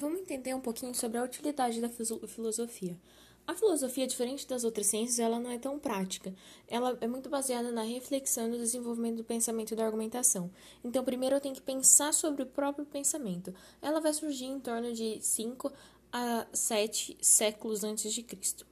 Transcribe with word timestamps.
Vamos 0.00 0.20
entender 0.20 0.54
um 0.54 0.62
pouquinho 0.62 0.94
sobre 0.94 1.18
a 1.18 1.22
utilidade 1.22 1.78
da 1.78 1.90
filosofia. 1.90 2.98
A 3.46 3.54
filosofia, 3.54 4.06
diferente 4.06 4.48
das 4.48 4.64
outras 4.64 4.86
ciências, 4.86 5.18
ela 5.18 5.38
não 5.38 5.50
é 5.50 5.58
tão 5.58 5.78
prática. 5.78 6.34
Ela 6.66 6.96
é 7.02 7.06
muito 7.06 7.28
baseada 7.28 7.70
na 7.70 7.82
reflexão 7.82 8.46
e 8.46 8.50
no 8.52 8.56
desenvolvimento 8.56 9.16
do 9.16 9.24
pensamento 9.24 9.72
e 9.72 9.76
da 9.76 9.84
argumentação. 9.84 10.50
Então, 10.82 11.04
primeiro 11.04 11.36
eu 11.36 11.40
tenho 11.40 11.54
que 11.54 11.60
pensar 11.60 12.14
sobre 12.14 12.42
o 12.42 12.46
próprio 12.46 12.86
pensamento. 12.86 13.54
Ela 13.82 14.00
vai 14.00 14.14
surgir 14.14 14.46
em 14.46 14.58
torno 14.58 14.90
de 14.94 15.20
5 15.20 15.70
a 16.10 16.46
7 16.50 17.18
séculos 17.20 17.84
antes 17.84 18.10
de 18.10 18.22
Cristo. 18.22 18.66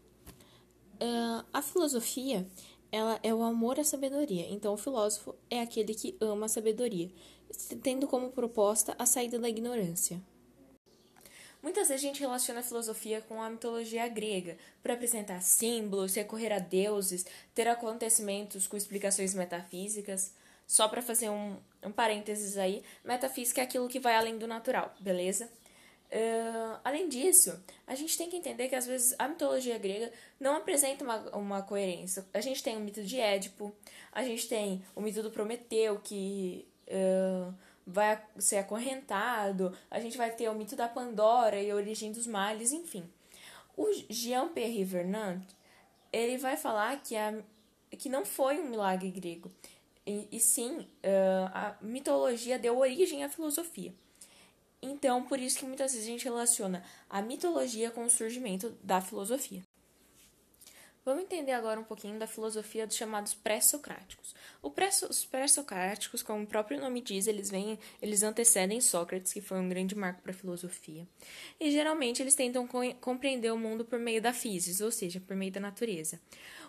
Uh, 0.95 1.45
a 1.53 1.61
filosofia, 1.61 2.49
ela 2.91 3.21
é 3.23 3.35
o 3.35 3.43
amor 3.43 3.79
à 3.79 3.85
sabedoria. 3.85 4.51
Então, 4.51 4.73
o 4.73 4.79
filósofo 4.79 5.35
é 5.51 5.61
aquele 5.61 5.95
que 5.95 6.17
ama 6.23 6.47
a 6.47 6.49
sabedoria, 6.49 7.11
tendo 7.83 8.09
como 8.09 8.31
proposta 8.31 8.97
a 8.99 9.05
saída 9.05 9.39
da 9.39 9.47
ignorância. 9.51 10.23
Muitas 11.63 11.89
vezes 11.89 12.05
a 12.05 12.07
gente 12.07 12.21
relaciona 12.21 12.61
a 12.61 12.63
filosofia 12.63 13.21
com 13.21 13.43
a 13.43 13.51
mitologia 13.51 14.07
grega, 14.09 14.57
para 14.83 14.95
apresentar 14.95 15.41
símbolos, 15.43 16.15
recorrer 16.15 16.53
a 16.53 16.59
deuses, 16.59 17.27
ter 17.55 17.67
acontecimentos 17.67 18.67
com 18.67 18.77
explicações 18.77 19.35
metafísicas. 19.35 20.33
Só 20.67 20.87
para 20.87 21.03
fazer 21.03 21.31
um, 21.31 21.57
um 21.83 21.91
parênteses 21.91 22.57
aí, 22.57 22.83
metafísica 23.05 23.61
é 23.61 23.65
aquilo 23.65 23.89
que 23.89 23.99
vai 23.99 24.15
além 24.15 24.39
do 24.39 24.47
natural, 24.47 24.95
beleza? 25.01 25.51
Uh, 26.11 26.79
além 26.85 27.07
disso, 27.09 27.63
a 27.87 27.95
gente 27.95 28.17
tem 28.17 28.31
que 28.31 28.37
entender 28.37 28.69
que 28.69 28.75
às 28.75 28.87
vezes 28.87 29.15
a 29.19 29.29
mitologia 29.29 29.77
grega 29.79 30.11
não 30.41 30.57
apresenta 30.57 31.05
uma, 31.05 31.37
uma 31.37 31.63
coerência. 31.63 32.25
A 32.33 32.41
gente 32.41 32.63
tem 32.63 32.77
o 32.77 32.81
mito 32.81 33.03
de 33.03 33.21
Édipo, 33.21 33.75
a 34.13 34.23
gente 34.23 34.49
tem 34.49 34.83
o 34.95 35.01
mito 35.01 35.23
do 35.23 35.31
Prometeu, 35.31 35.99
que 35.99 36.67
uh, 36.87 37.55
vai 37.89 38.23
ser 38.39 38.59
acorrentado, 38.59 39.75
a 39.91 39.99
gente 39.99 40.19
vai 40.19 40.31
ter 40.31 40.49
o 40.49 40.55
mito 40.55 40.77
da 40.77 40.87
Pandora 40.87 41.59
e 41.59 41.71
a 41.71 41.75
origem 41.75 42.13
dos 42.13 42.27
males, 42.27 42.71
enfim. 42.71 43.09
O 43.77 43.87
Jean-Pierre 44.11 44.85
Vernant, 44.85 45.43
ele 46.13 46.37
vai 46.37 46.57
falar 46.57 47.01
que, 47.01 47.17
a, 47.17 47.43
que 47.93 48.11
não 48.11 48.27
foi 48.27 48.59
um 48.61 48.69
milagre 48.69 49.11
grego, 49.11 49.51
e, 50.07 50.29
e 50.31 50.39
sim 50.39 50.87
a 51.53 51.77
mitologia 51.81 52.59
deu 52.59 52.79
origem 52.79 53.25
à 53.25 53.29
filosofia. 53.29 53.95
Então, 54.81 55.25
por 55.25 55.39
isso 55.39 55.59
que 55.59 55.65
muitas 55.65 55.93
vezes 55.93 56.07
a 56.07 56.11
gente 56.11 56.25
relaciona 56.25 56.85
a 57.11 57.21
mitologia 57.21 57.91
com 57.91 58.05
o 58.05 58.11
surgimento 58.11 58.71
da 58.83 59.01
filosofia. 59.01 59.63
Vamos 61.05 61.23
entender 61.25 61.53
agora 61.53 61.81
um 61.81 61.85
pouquinho 61.85 62.19
da 62.19 62.27
filosofia 62.27 62.87
dos 62.87 62.97
chamados 62.97 63.35
pré-socráticos. 63.35 64.35
Pré 64.75 64.91
os 65.09 65.25
pré-socráticos, 65.25 66.23
como 66.23 66.45
o 66.45 66.47
próprio 66.47 66.81
nome 66.81 67.01
diz, 67.01 67.27
eles 67.27 67.51
vêm, 67.51 67.79
eles 68.01 68.23
antecedem 68.23 68.81
Sócrates, 68.81 69.33
que 69.33 69.41
foi 69.41 69.59
um 69.59 69.69
grande 69.69 69.95
marco 69.95 70.23
para 70.23 70.33
a 70.33 70.35
filosofia. 70.35 71.07
E 71.59 71.71
geralmente 71.71 72.23
eles 72.23 72.35
tentam 72.35 72.67
co 72.67 72.81
compreender 73.01 73.53
o 73.53 73.59
mundo 73.59 73.85
por 73.85 73.99
meio 73.99 74.23
da 74.23 74.33
física, 74.33 74.85
ou 74.85 74.91
seja, 74.91 75.21
por 75.21 75.35
meio 75.35 75.51
da 75.51 75.61
natureza. 75.61 76.21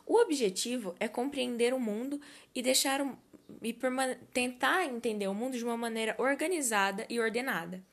O 0.05 0.17
objetivo 0.17 0.95
é 0.99 1.07
compreender 1.07 1.73
o 1.73 1.79
mundo 1.79 2.19
e 2.55 2.61
deixar 2.61 3.05
e 3.61 3.75
tentar 4.33 4.85
entender 4.85 5.27
o 5.27 5.33
mundo 5.33 5.57
de 5.57 5.63
uma 5.63 5.77
maneira 5.77 6.15
organizada 6.17 7.05
e 7.09 7.19
ordenada. 7.19 7.83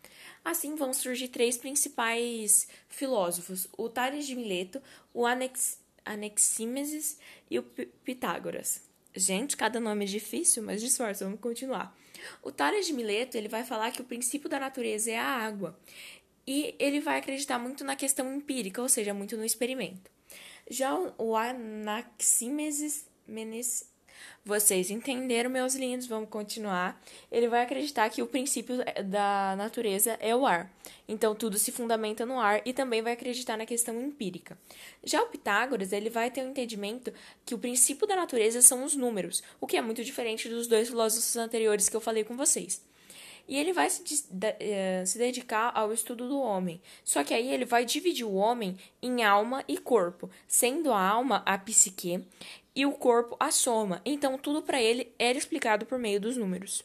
Assim 0.44 0.76
vão 0.76 0.92
surgir 0.92 1.28
três 1.28 1.56
principais 1.56 2.68
filósofos: 2.88 3.66
o 3.76 3.88
Tales 3.88 4.26
de 4.26 4.36
Mileto, 4.36 4.82
o 5.12 5.26
Anex 5.26 5.78
Anaximenes 6.06 7.18
e 7.50 7.58
o 7.58 7.62
Pitágoras. 7.62 8.82
Gente, 9.14 9.56
cada 9.56 9.80
nome 9.80 10.04
é 10.04 10.08
difícil, 10.08 10.62
mas 10.62 10.80
disfarça, 10.80 11.24
vamos 11.24 11.40
continuar. 11.40 11.96
O 12.42 12.52
Tales 12.52 12.86
de 12.86 12.92
Mileto 12.92 13.36
ele 13.36 13.48
vai 13.48 13.64
falar 13.64 13.90
que 13.90 14.00
o 14.00 14.04
princípio 14.04 14.48
da 14.48 14.60
natureza 14.60 15.10
é 15.10 15.18
a 15.18 15.26
água. 15.26 15.78
E 16.46 16.74
ele 16.78 17.00
vai 17.00 17.18
acreditar 17.18 17.58
muito 17.58 17.82
na 17.82 17.96
questão 17.96 18.32
empírica, 18.34 18.80
ou 18.80 18.88
seja, 18.88 19.12
muito 19.12 19.36
no 19.36 19.44
experimento. 19.44 20.10
Já 20.70 20.94
o 21.18 21.36
Anaximenes 21.36 23.04
vocês 24.44 24.90
entenderam, 24.90 25.50
meus 25.50 25.74
lindos? 25.74 26.06
Vamos 26.06 26.28
continuar. 26.28 27.02
Ele 27.32 27.48
vai 27.48 27.62
acreditar 27.62 28.08
que 28.10 28.22
o 28.22 28.26
princípio 28.26 28.76
da 29.04 29.54
natureza 29.56 30.16
é 30.20 30.36
o 30.36 30.46
ar. 30.46 30.70
Então, 31.08 31.34
tudo 31.34 31.58
se 31.58 31.72
fundamenta 31.72 32.24
no 32.24 32.38
ar 32.38 32.62
e 32.64 32.72
também 32.72 33.02
vai 33.02 33.12
acreditar 33.12 33.56
na 33.56 33.66
questão 33.66 34.00
empírica. 34.00 34.56
Já 35.02 35.20
o 35.20 35.26
Pitágoras, 35.26 35.92
ele 35.92 36.08
vai 36.08 36.30
ter 36.30 36.42
o 36.42 36.46
um 36.46 36.50
entendimento 36.50 37.12
que 37.44 37.54
o 37.54 37.58
princípio 37.58 38.06
da 38.06 38.14
natureza 38.14 38.62
são 38.62 38.84
os 38.84 38.94
números, 38.94 39.42
o 39.60 39.66
que 39.66 39.76
é 39.76 39.82
muito 39.82 40.04
diferente 40.04 40.48
dos 40.48 40.66
dois 40.66 40.88
filósofos 40.88 41.36
anteriores 41.36 41.88
que 41.88 41.96
eu 41.96 42.00
falei 42.00 42.22
com 42.22 42.36
vocês. 42.36 42.80
E 43.48 43.56
ele 43.56 43.72
vai 43.72 43.88
se, 43.88 44.26
eh, 44.58 45.04
se 45.06 45.18
dedicar 45.18 45.70
ao 45.74 45.92
estudo 45.92 46.28
do 46.28 46.40
homem. 46.40 46.80
Só 47.04 47.22
que 47.22 47.32
aí 47.32 47.52
ele 47.52 47.64
vai 47.64 47.84
dividir 47.84 48.24
o 48.24 48.34
homem 48.34 48.76
em 49.00 49.22
alma 49.22 49.64
e 49.68 49.78
corpo, 49.78 50.28
sendo 50.48 50.92
a 50.92 51.00
alma 51.00 51.42
a 51.46 51.56
psique 51.56 52.24
e 52.76 52.84
o 52.84 52.92
corpo 52.92 53.34
a 53.40 53.50
soma. 53.50 54.02
Então, 54.04 54.36
tudo 54.36 54.62
para 54.62 54.80
ele 54.80 55.12
era 55.18 55.38
explicado 55.38 55.86
por 55.86 55.98
meio 55.98 56.20
dos 56.20 56.36
números. 56.36 56.84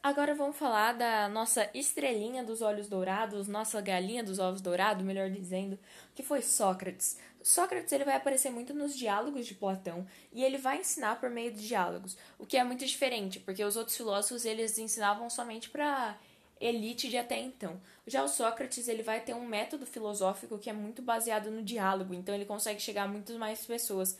Agora 0.00 0.34
vamos 0.34 0.56
falar 0.56 0.94
da 0.94 1.28
nossa 1.28 1.70
estrelinha 1.74 2.42
dos 2.42 2.60
olhos 2.60 2.88
dourados, 2.88 3.46
nossa 3.46 3.80
galinha 3.80 4.22
dos 4.24 4.40
ovos 4.40 4.60
dourados, 4.60 5.04
melhor 5.04 5.30
dizendo, 5.30 5.78
que 6.12 6.24
foi 6.24 6.42
Sócrates. 6.42 7.16
Sócrates 7.40 7.92
ele 7.92 8.04
vai 8.04 8.16
aparecer 8.16 8.50
muito 8.50 8.74
nos 8.74 8.96
diálogos 8.96 9.46
de 9.46 9.54
Platão 9.54 10.04
e 10.32 10.42
ele 10.42 10.58
vai 10.58 10.80
ensinar 10.80 11.20
por 11.20 11.30
meio 11.30 11.52
de 11.52 11.66
diálogos, 11.66 12.16
o 12.36 12.44
que 12.44 12.56
é 12.56 12.64
muito 12.64 12.84
diferente, 12.84 13.38
porque 13.38 13.64
os 13.64 13.76
outros 13.76 13.96
filósofos 13.96 14.44
eles 14.44 14.76
ensinavam 14.76 15.30
somente 15.30 15.70
para 15.70 16.18
elite 16.60 17.08
de 17.08 17.16
até 17.16 17.38
então. 17.40 17.80
Já 18.04 18.24
o 18.24 18.28
Sócrates 18.28 18.88
ele 18.88 19.04
vai 19.04 19.20
ter 19.20 19.34
um 19.34 19.46
método 19.46 19.86
filosófico 19.86 20.58
que 20.58 20.70
é 20.70 20.72
muito 20.72 21.00
baseado 21.00 21.48
no 21.48 21.62
diálogo, 21.62 22.12
então 22.12 22.34
ele 22.34 22.44
consegue 22.44 22.80
chegar 22.80 23.04
a 23.04 23.08
muitas 23.08 23.36
mais 23.36 23.64
pessoas, 23.64 24.18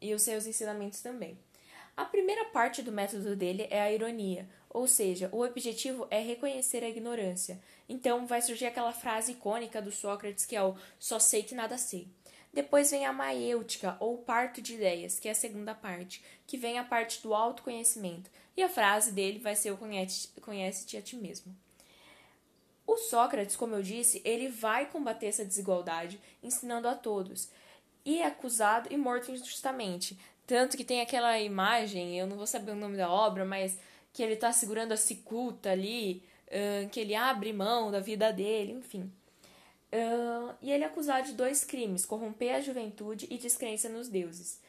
e 0.00 0.14
os 0.14 0.22
seus 0.22 0.46
ensinamentos 0.46 1.00
também. 1.00 1.38
A 1.96 2.04
primeira 2.04 2.44
parte 2.46 2.82
do 2.82 2.92
método 2.92 3.34
dele 3.34 3.66
é 3.70 3.80
a 3.80 3.90
ironia, 3.90 4.46
ou 4.68 4.86
seja, 4.86 5.30
o 5.32 5.42
objetivo 5.42 6.06
é 6.10 6.20
reconhecer 6.20 6.84
a 6.84 6.88
ignorância. 6.88 7.58
Então 7.88 8.26
vai 8.26 8.42
surgir 8.42 8.66
aquela 8.66 8.92
frase 8.92 9.32
icônica 9.32 9.80
do 9.80 9.90
Sócrates 9.90 10.44
que 10.44 10.54
é 10.54 10.62
o 10.62 10.76
só 10.98 11.18
sei 11.18 11.42
que 11.42 11.54
nada 11.54 11.78
sei. 11.78 12.08
Depois 12.52 12.90
vem 12.90 13.04
a 13.04 13.12
maêutica, 13.12 13.96
ou 14.00 14.18
parto 14.18 14.62
de 14.62 14.74
ideias, 14.74 15.18
que 15.18 15.28
é 15.28 15.32
a 15.32 15.34
segunda 15.34 15.74
parte, 15.74 16.22
que 16.46 16.56
vem 16.56 16.78
a 16.78 16.84
parte 16.84 17.22
do 17.22 17.34
autoconhecimento. 17.34 18.30
E 18.56 18.62
a 18.62 18.68
frase 18.68 19.12
dele 19.12 19.38
vai 19.38 19.54
ser 19.54 19.72
o 19.72 19.78
conhece-te 19.78 20.96
a 20.96 21.02
ti 21.02 21.16
mesmo. 21.16 21.54
O 22.86 22.96
Sócrates, 22.96 23.56
como 23.56 23.74
eu 23.74 23.82
disse, 23.82 24.22
ele 24.24 24.48
vai 24.48 24.86
combater 24.86 25.26
essa 25.26 25.44
desigualdade, 25.44 26.20
ensinando 26.42 26.88
a 26.88 26.94
todos 26.94 27.50
e 28.06 28.20
é 28.20 28.26
acusado 28.26 28.88
e 28.90 28.96
morto 28.96 29.30
injustamente. 29.30 30.16
Tanto 30.46 30.76
que 30.76 30.84
tem 30.84 31.00
aquela 31.00 31.38
imagem, 31.40 32.16
eu 32.18 32.26
não 32.26 32.36
vou 32.36 32.46
saber 32.46 32.70
o 32.70 32.76
nome 32.76 32.96
da 32.96 33.10
obra, 33.10 33.44
mas 33.44 33.76
que 34.12 34.22
ele 34.22 34.34
está 34.34 34.52
segurando 34.52 34.92
a 34.92 34.96
cicuta 34.96 35.72
ali, 35.72 36.22
que 36.92 37.00
ele 37.00 37.16
abre 37.16 37.52
mão 37.52 37.90
da 37.90 37.98
vida 37.98 38.32
dele, 38.32 38.72
enfim. 38.72 39.12
E 40.62 40.70
ele 40.70 40.84
é 40.84 40.86
acusado 40.86 41.26
de 41.26 41.32
dois 41.32 41.64
crimes: 41.64 42.06
corromper 42.06 42.54
a 42.54 42.60
juventude 42.60 43.26
e 43.28 43.36
descrença 43.36 43.88
nos 43.88 44.08
deuses. 44.08 44.60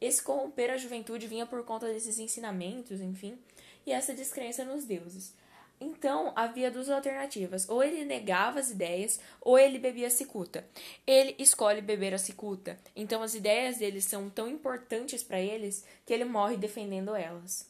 Esse 0.00 0.22
corromper 0.22 0.70
a 0.70 0.76
juventude 0.76 1.26
vinha 1.26 1.46
por 1.46 1.64
conta 1.64 1.86
desses 1.86 2.18
ensinamentos, 2.18 3.00
enfim, 3.00 3.38
e 3.84 3.92
essa 3.92 4.14
descrença 4.14 4.64
nos 4.64 4.84
deuses. 4.84 5.34
Então, 5.80 6.32
havia 6.36 6.70
duas 6.70 6.88
alternativas. 6.88 7.68
Ou 7.68 7.82
ele 7.82 8.04
negava 8.04 8.60
as 8.60 8.70
ideias, 8.70 9.20
ou 9.40 9.58
ele 9.58 9.78
bebia 9.78 10.06
a 10.06 10.10
cicuta. 10.10 10.66
Ele 11.06 11.34
escolhe 11.38 11.80
beber 11.80 12.14
a 12.14 12.18
cicuta. 12.18 12.78
Então, 12.94 13.22
as 13.22 13.34
ideias 13.34 13.78
dele 13.78 14.00
são 14.00 14.30
tão 14.30 14.48
importantes 14.48 15.22
para 15.22 15.40
eles 15.40 15.84
que 16.06 16.12
ele 16.12 16.24
morre 16.24 16.56
defendendo 16.56 17.14
elas. 17.14 17.68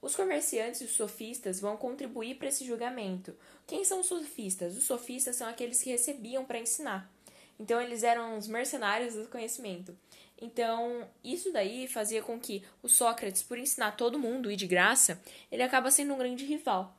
Os 0.00 0.14
comerciantes 0.14 0.80
e 0.80 0.84
os 0.84 0.92
sofistas 0.92 1.60
vão 1.60 1.76
contribuir 1.76 2.36
para 2.36 2.48
esse 2.48 2.64
julgamento. 2.64 3.34
Quem 3.66 3.84
são 3.84 4.00
os 4.00 4.06
sofistas? 4.06 4.76
Os 4.76 4.84
sofistas 4.84 5.34
são 5.34 5.48
aqueles 5.48 5.82
que 5.82 5.90
recebiam 5.90 6.44
para 6.44 6.60
ensinar. 6.60 7.10
Então, 7.58 7.80
eles 7.80 8.04
eram 8.04 8.38
os 8.38 8.46
mercenários 8.46 9.14
do 9.14 9.26
conhecimento. 9.26 9.96
Então, 10.40 11.08
isso 11.24 11.52
daí 11.52 11.88
fazia 11.88 12.22
com 12.22 12.38
que 12.38 12.62
o 12.80 12.88
Sócrates, 12.88 13.42
por 13.42 13.58
ensinar 13.58 13.96
todo 13.96 14.18
mundo 14.18 14.50
e 14.50 14.56
de 14.56 14.68
graça, 14.68 15.20
ele 15.50 15.64
acaba 15.64 15.90
sendo 15.90 16.14
um 16.14 16.18
grande 16.18 16.44
rival. 16.44 16.96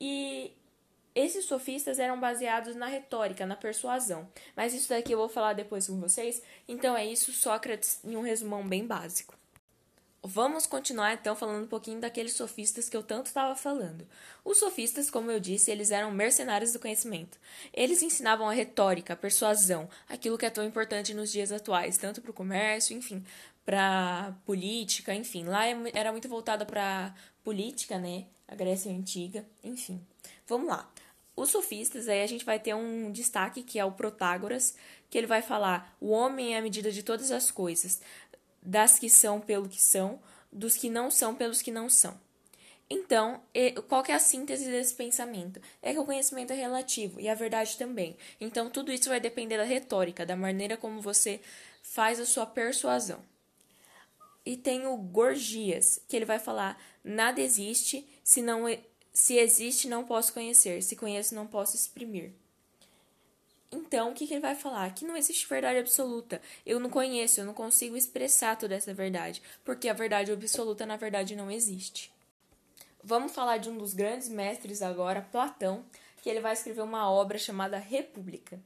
E 0.00 0.52
esses 1.14 1.44
sofistas 1.44 1.98
eram 1.98 2.18
baseados 2.18 2.76
na 2.76 2.86
retórica, 2.86 3.44
na 3.44 3.56
persuasão. 3.56 4.28
Mas 4.56 4.72
isso 4.72 4.88
daqui 4.88 5.12
eu 5.12 5.18
vou 5.18 5.28
falar 5.28 5.52
depois 5.52 5.86
com 5.86 6.00
vocês. 6.00 6.42
Então 6.66 6.96
é 6.96 7.04
isso, 7.04 7.32
Sócrates, 7.32 8.00
em 8.04 8.16
um 8.16 8.22
resumão 8.22 8.66
bem 8.66 8.86
básico. 8.86 9.38
Vamos 10.22 10.66
continuar 10.66 11.14
então 11.14 11.34
falando 11.34 11.64
um 11.64 11.66
pouquinho 11.66 11.98
daqueles 11.98 12.34
sofistas 12.34 12.90
que 12.90 12.96
eu 12.96 13.02
tanto 13.02 13.26
estava 13.26 13.56
falando. 13.56 14.06
Os 14.44 14.58
sofistas, 14.58 15.10
como 15.10 15.30
eu 15.30 15.40
disse, 15.40 15.70
eles 15.70 15.90
eram 15.90 16.10
mercenários 16.10 16.74
do 16.74 16.78
conhecimento. 16.78 17.38
Eles 17.72 18.02
ensinavam 18.02 18.46
a 18.46 18.52
retórica, 18.52 19.14
a 19.14 19.16
persuasão, 19.16 19.88
aquilo 20.06 20.36
que 20.36 20.44
é 20.44 20.50
tão 20.50 20.62
importante 20.62 21.14
nos 21.14 21.32
dias 21.32 21.50
atuais, 21.50 21.96
tanto 21.96 22.20
para 22.20 22.30
o 22.30 22.34
comércio, 22.34 22.94
enfim, 22.94 23.24
para 23.64 24.34
política, 24.44 25.14
enfim. 25.14 25.44
Lá 25.44 25.66
é 25.66 25.74
era 25.94 26.12
muito 26.12 26.28
voltada 26.28 26.66
para 26.66 27.14
política, 27.42 27.98
né? 27.98 28.26
A 28.50 28.54
Grécia 28.56 28.90
Antiga, 28.90 29.46
enfim. 29.62 30.04
Vamos 30.44 30.66
lá. 30.66 30.92
Os 31.36 31.50
sofistas, 31.50 32.08
aí 32.08 32.20
a 32.20 32.26
gente 32.26 32.44
vai 32.44 32.58
ter 32.58 32.74
um 32.74 33.12
destaque 33.12 33.62
que 33.62 33.78
é 33.78 33.84
o 33.84 33.92
Protágoras, 33.92 34.74
que 35.08 35.16
ele 35.16 35.28
vai 35.28 35.40
falar: 35.40 35.96
o 36.00 36.08
homem 36.08 36.56
é 36.56 36.58
a 36.58 36.62
medida 36.62 36.90
de 36.90 37.04
todas 37.04 37.30
as 37.30 37.48
coisas, 37.52 38.02
das 38.60 38.98
que 38.98 39.08
são 39.08 39.40
pelo 39.40 39.68
que 39.68 39.80
são, 39.80 40.20
dos 40.52 40.76
que 40.76 40.90
não 40.90 41.12
são 41.12 41.32
pelos 41.32 41.62
que 41.62 41.70
não 41.70 41.88
são. 41.88 42.18
Então, 42.90 43.40
qual 43.86 44.02
é 44.08 44.14
a 44.14 44.18
síntese 44.18 44.68
desse 44.68 44.94
pensamento? 44.94 45.62
É 45.80 45.92
que 45.92 46.00
o 46.00 46.04
conhecimento 46.04 46.52
é 46.52 46.56
relativo 46.56 47.20
e 47.20 47.28
a 47.28 47.36
verdade 47.36 47.78
também. 47.78 48.16
Então, 48.40 48.68
tudo 48.68 48.90
isso 48.90 49.08
vai 49.08 49.20
depender 49.20 49.58
da 49.58 49.62
retórica, 49.62 50.26
da 50.26 50.34
maneira 50.34 50.76
como 50.76 51.00
você 51.00 51.40
faz 51.84 52.18
a 52.18 52.26
sua 52.26 52.46
persuasão. 52.46 53.20
E 54.44 54.56
tem 54.56 54.86
o 54.86 54.96
Gorgias, 54.96 56.00
que 56.08 56.16
ele 56.16 56.24
vai 56.24 56.40
falar: 56.40 56.82
nada 57.04 57.40
existe, 57.40 58.04
se 58.30 58.42
não 58.42 58.64
se 59.12 59.38
existe, 59.38 59.88
não 59.88 60.04
posso 60.04 60.32
conhecer, 60.32 60.84
se 60.84 60.94
conheço, 60.94 61.34
não 61.34 61.48
posso 61.48 61.74
exprimir. 61.74 62.30
Então, 63.72 64.10
o 64.10 64.14
que, 64.14 64.24
que 64.24 64.34
ele 64.34 64.40
vai 64.40 64.54
falar? 64.54 64.94
Que 64.94 65.04
não 65.04 65.16
existe 65.16 65.48
verdade 65.48 65.80
absoluta. 65.80 66.40
Eu 66.64 66.78
não 66.78 66.88
conheço, 66.88 67.40
eu 67.40 67.44
não 67.44 67.52
consigo 67.52 67.96
expressar 67.96 68.56
toda 68.56 68.76
essa 68.76 68.94
verdade, 68.94 69.42
porque 69.64 69.88
a 69.88 69.92
verdade 69.92 70.30
absoluta, 70.30 70.86
na 70.86 70.96
verdade, 70.96 71.34
não 71.34 71.50
existe. 71.50 72.12
Vamos 73.02 73.32
falar 73.32 73.56
de 73.56 73.68
um 73.68 73.76
dos 73.76 73.94
grandes 73.94 74.28
mestres 74.28 74.80
agora, 74.80 75.26
Platão, 75.32 75.84
que 76.22 76.30
ele 76.30 76.38
vai 76.38 76.52
escrever 76.52 76.82
uma 76.82 77.10
obra 77.10 77.36
chamada 77.36 77.78
República. 77.78 78.60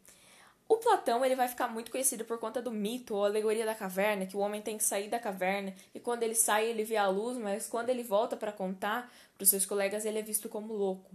O 0.75 0.79
Platão 0.79 1.25
ele 1.25 1.37
vai 1.37 1.47
ficar 1.47 1.69
muito 1.69 1.89
conhecido 1.89 2.25
por 2.25 2.37
conta 2.37 2.61
do 2.61 2.73
mito 2.73 3.15
ou 3.15 3.25
alegoria 3.25 3.65
da 3.65 3.77
caverna, 3.77 4.27
que 4.27 4.37
o 4.37 4.41
homem 4.41 4.61
tem 4.61 4.77
que 4.77 4.83
sair 4.83 5.09
da 5.09 5.21
caverna 5.21 5.73
e 5.95 6.01
quando 6.01 6.25
ele 6.25 6.35
sai 6.35 6.67
ele 6.67 6.83
vê 6.83 6.97
a 6.97 7.07
luz, 7.07 7.39
mas 7.39 7.69
quando 7.69 7.91
ele 7.91 8.03
volta 8.03 8.37
para 8.37 8.51
contar 8.51 9.09
para 9.37 9.45
os 9.45 9.49
seus 9.49 9.65
colegas 9.65 10.05
ele 10.05 10.19
é 10.19 10.23
visto 10.23 10.49
como 10.49 10.75
louco. 10.75 11.09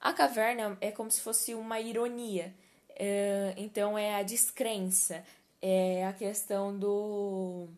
A 0.00 0.14
caverna 0.14 0.78
é 0.80 0.90
como 0.90 1.10
se 1.10 1.20
fosse 1.20 1.54
uma 1.54 1.78
ironia, 1.78 2.54
é, 2.98 3.52
então 3.58 3.98
é 3.98 4.14
a 4.14 4.22
descrença, 4.22 5.22
é 5.60 6.06
a 6.06 6.14
questão 6.14 6.74
do 6.74 7.68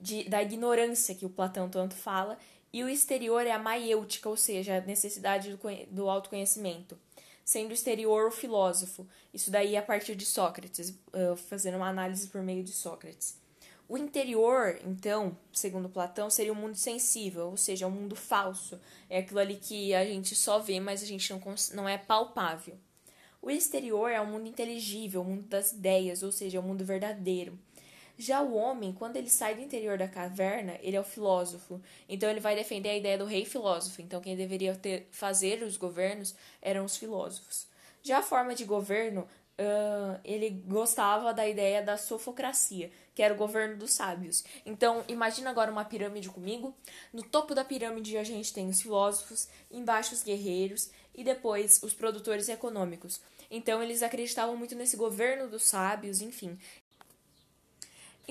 de, 0.00 0.24
da 0.30 0.42
ignorância 0.42 1.14
que 1.14 1.26
o 1.26 1.30
Platão 1.30 1.68
tanto 1.68 1.94
fala 1.94 2.38
e 2.72 2.82
o 2.82 2.88
exterior 2.88 3.46
é 3.46 3.50
a 3.50 3.58
maiêutica, 3.58 4.30
ou 4.30 4.36
seja, 4.36 4.78
a 4.78 4.80
necessidade 4.80 5.50
do, 5.50 5.58
do 5.90 6.08
autoconhecimento. 6.08 6.98
Sendo 7.48 7.72
exterior 7.72 8.26
o 8.26 8.30
filósofo. 8.30 9.06
Isso 9.32 9.50
daí 9.50 9.74
a 9.74 9.80
partir 9.80 10.14
de 10.14 10.26
Sócrates, 10.26 10.90
uh, 10.90 11.34
fazendo 11.34 11.78
uma 11.78 11.88
análise 11.88 12.28
por 12.28 12.42
meio 12.42 12.62
de 12.62 12.72
Sócrates. 12.72 13.38
O 13.88 13.96
interior, 13.96 14.78
então, 14.84 15.34
segundo 15.50 15.88
Platão, 15.88 16.28
seria 16.28 16.52
o 16.52 16.54
um 16.54 16.58
mundo 16.58 16.74
sensível, 16.74 17.46
ou 17.46 17.56
seja, 17.56 17.86
um 17.86 17.90
mundo 17.90 18.14
falso. 18.14 18.78
É 19.08 19.20
aquilo 19.20 19.40
ali 19.40 19.56
que 19.56 19.94
a 19.94 20.04
gente 20.04 20.34
só 20.34 20.58
vê, 20.58 20.78
mas 20.78 21.02
a 21.02 21.06
gente 21.06 21.32
não, 21.32 21.40
não 21.72 21.88
é 21.88 21.96
palpável. 21.96 22.76
O 23.40 23.50
exterior 23.50 24.10
é 24.10 24.20
o 24.20 24.24
um 24.24 24.32
mundo 24.32 24.46
inteligível, 24.46 25.22
o 25.22 25.24
mundo 25.24 25.44
das 25.44 25.72
ideias, 25.72 26.22
ou 26.22 26.30
seja, 26.30 26.60
o 26.60 26.62
mundo 26.62 26.84
verdadeiro. 26.84 27.58
Já 28.18 28.42
o 28.42 28.56
homem, 28.56 28.92
quando 28.92 29.16
ele 29.16 29.30
sai 29.30 29.54
do 29.54 29.60
interior 29.60 29.96
da 29.96 30.08
caverna, 30.08 30.76
ele 30.82 30.96
é 30.96 31.00
o 31.00 31.04
filósofo. 31.04 31.80
Então 32.08 32.28
ele 32.28 32.40
vai 32.40 32.56
defender 32.56 32.88
a 32.88 32.96
ideia 32.96 33.16
do 33.16 33.24
rei 33.24 33.44
filósofo. 33.44 34.02
Então 34.02 34.20
quem 34.20 34.36
deveria 34.36 34.74
ter, 34.74 35.06
fazer 35.12 35.62
os 35.62 35.76
governos 35.76 36.34
eram 36.60 36.84
os 36.84 36.96
filósofos. 36.96 37.68
Já 38.02 38.18
a 38.18 38.22
forma 38.22 38.56
de 38.56 38.64
governo, 38.64 39.20
uh, 39.20 40.18
ele 40.24 40.50
gostava 40.66 41.32
da 41.32 41.46
ideia 41.46 41.80
da 41.80 41.96
sofocracia, 41.96 42.90
que 43.14 43.22
era 43.22 43.34
o 43.34 43.36
governo 43.36 43.76
dos 43.76 43.92
sábios. 43.92 44.44
Então 44.66 45.04
imagina 45.06 45.50
agora 45.50 45.70
uma 45.70 45.84
pirâmide 45.84 46.28
comigo. 46.28 46.74
No 47.12 47.22
topo 47.22 47.54
da 47.54 47.64
pirâmide 47.64 48.18
a 48.18 48.24
gente 48.24 48.52
tem 48.52 48.68
os 48.68 48.82
filósofos, 48.82 49.48
embaixo 49.70 50.12
os 50.12 50.24
guerreiros 50.24 50.90
e 51.14 51.22
depois 51.22 51.80
os 51.84 51.94
produtores 51.94 52.48
econômicos. 52.48 53.20
Então 53.48 53.80
eles 53.80 54.02
acreditavam 54.02 54.56
muito 54.56 54.74
nesse 54.74 54.96
governo 54.96 55.48
dos 55.48 55.62
sábios, 55.62 56.20
enfim. 56.20 56.58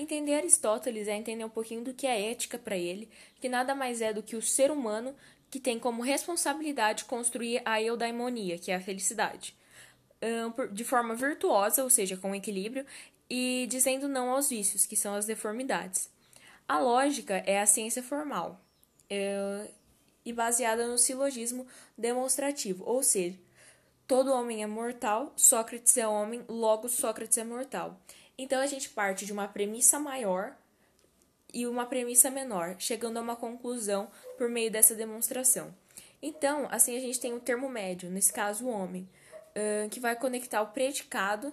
Entender 0.00 0.34
Aristóteles 0.34 1.08
é 1.08 1.16
entender 1.16 1.44
um 1.44 1.50
pouquinho 1.50 1.82
do 1.82 1.92
que 1.92 2.06
é 2.06 2.30
ética 2.30 2.56
para 2.56 2.76
ele, 2.76 3.10
que 3.40 3.48
nada 3.48 3.74
mais 3.74 4.00
é 4.00 4.12
do 4.12 4.22
que 4.22 4.36
o 4.36 4.40
ser 4.40 4.70
humano 4.70 5.12
que 5.50 5.58
tem 5.58 5.76
como 5.76 6.02
responsabilidade 6.02 7.04
construir 7.04 7.60
a 7.64 7.82
eudaimonia, 7.82 8.58
que 8.58 8.70
é 8.70 8.76
a 8.76 8.80
felicidade, 8.80 9.56
de 10.72 10.84
forma 10.84 11.16
virtuosa, 11.16 11.82
ou 11.82 11.90
seja, 11.90 12.16
com 12.16 12.34
equilíbrio, 12.34 12.86
e 13.28 13.66
dizendo 13.68 14.06
não 14.06 14.30
aos 14.30 14.50
vícios, 14.50 14.86
que 14.86 14.94
são 14.94 15.14
as 15.14 15.26
deformidades. 15.26 16.08
A 16.68 16.78
lógica 16.78 17.42
é 17.46 17.60
a 17.60 17.66
ciência 17.66 18.02
formal 18.02 18.60
e 20.24 20.32
baseada 20.32 20.86
no 20.86 20.98
silogismo 20.98 21.66
demonstrativo, 21.96 22.84
ou 22.86 23.02
seja, 23.02 23.36
todo 24.06 24.32
homem 24.32 24.62
é 24.62 24.66
mortal, 24.66 25.32
Sócrates 25.34 25.96
é 25.96 26.06
homem, 26.06 26.44
logo 26.46 26.88
Sócrates 26.88 27.38
é 27.38 27.44
mortal. 27.44 27.98
Então 28.38 28.60
a 28.60 28.66
gente 28.66 28.88
parte 28.90 29.26
de 29.26 29.32
uma 29.32 29.48
premissa 29.48 29.98
maior 29.98 30.56
e 31.52 31.66
uma 31.66 31.84
premissa 31.84 32.30
menor, 32.30 32.76
chegando 32.78 33.16
a 33.16 33.20
uma 33.20 33.34
conclusão 33.34 34.08
por 34.36 34.48
meio 34.48 34.70
dessa 34.70 34.94
demonstração. 34.94 35.74
Então, 36.22 36.68
assim 36.70 36.96
a 36.96 37.00
gente 37.00 37.18
tem 37.18 37.34
o 37.34 37.40
termo 37.40 37.68
médio, 37.68 38.08
nesse 38.08 38.32
caso 38.32 38.66
o 38.66 38.70
homem, 38.70 39.08
que 39.90 39.98
vai 39.98 40.14
conectar 40.14 40.62
o 40.62 40.68
predicado 40.68 41.52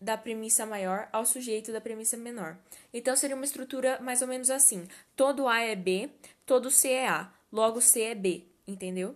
da 0.00 0.16
premissa 0.16 0.64
maior 0.64 1.08
ao 1.12 1.26
sujeito 1.26 1.70
da 1.70 1.80
premissa 1.80 2.16
menor. 2.16 2.56
Então 2.92 3.14
seria 3.14 3.36
uma 3.36 3.44
estrutura 3.44 4.00
mais 4.00 4.22
ou 4.22 4.28
menos 4.28 4.50
assim: 4.50 4.88
todo 5.14 5.46
A 5.46 5.60
é 5.60 5.76
B, 5.76 6.10
todo 6.46 6.70
C 6.70 6.88
é 6.88 7.08
A, 7.08 7.30
logo 7.52 7.80
C 7.80 8.00
é 8.02 8.14
B, 8.14 8.44
entendeu? 8.66 9.14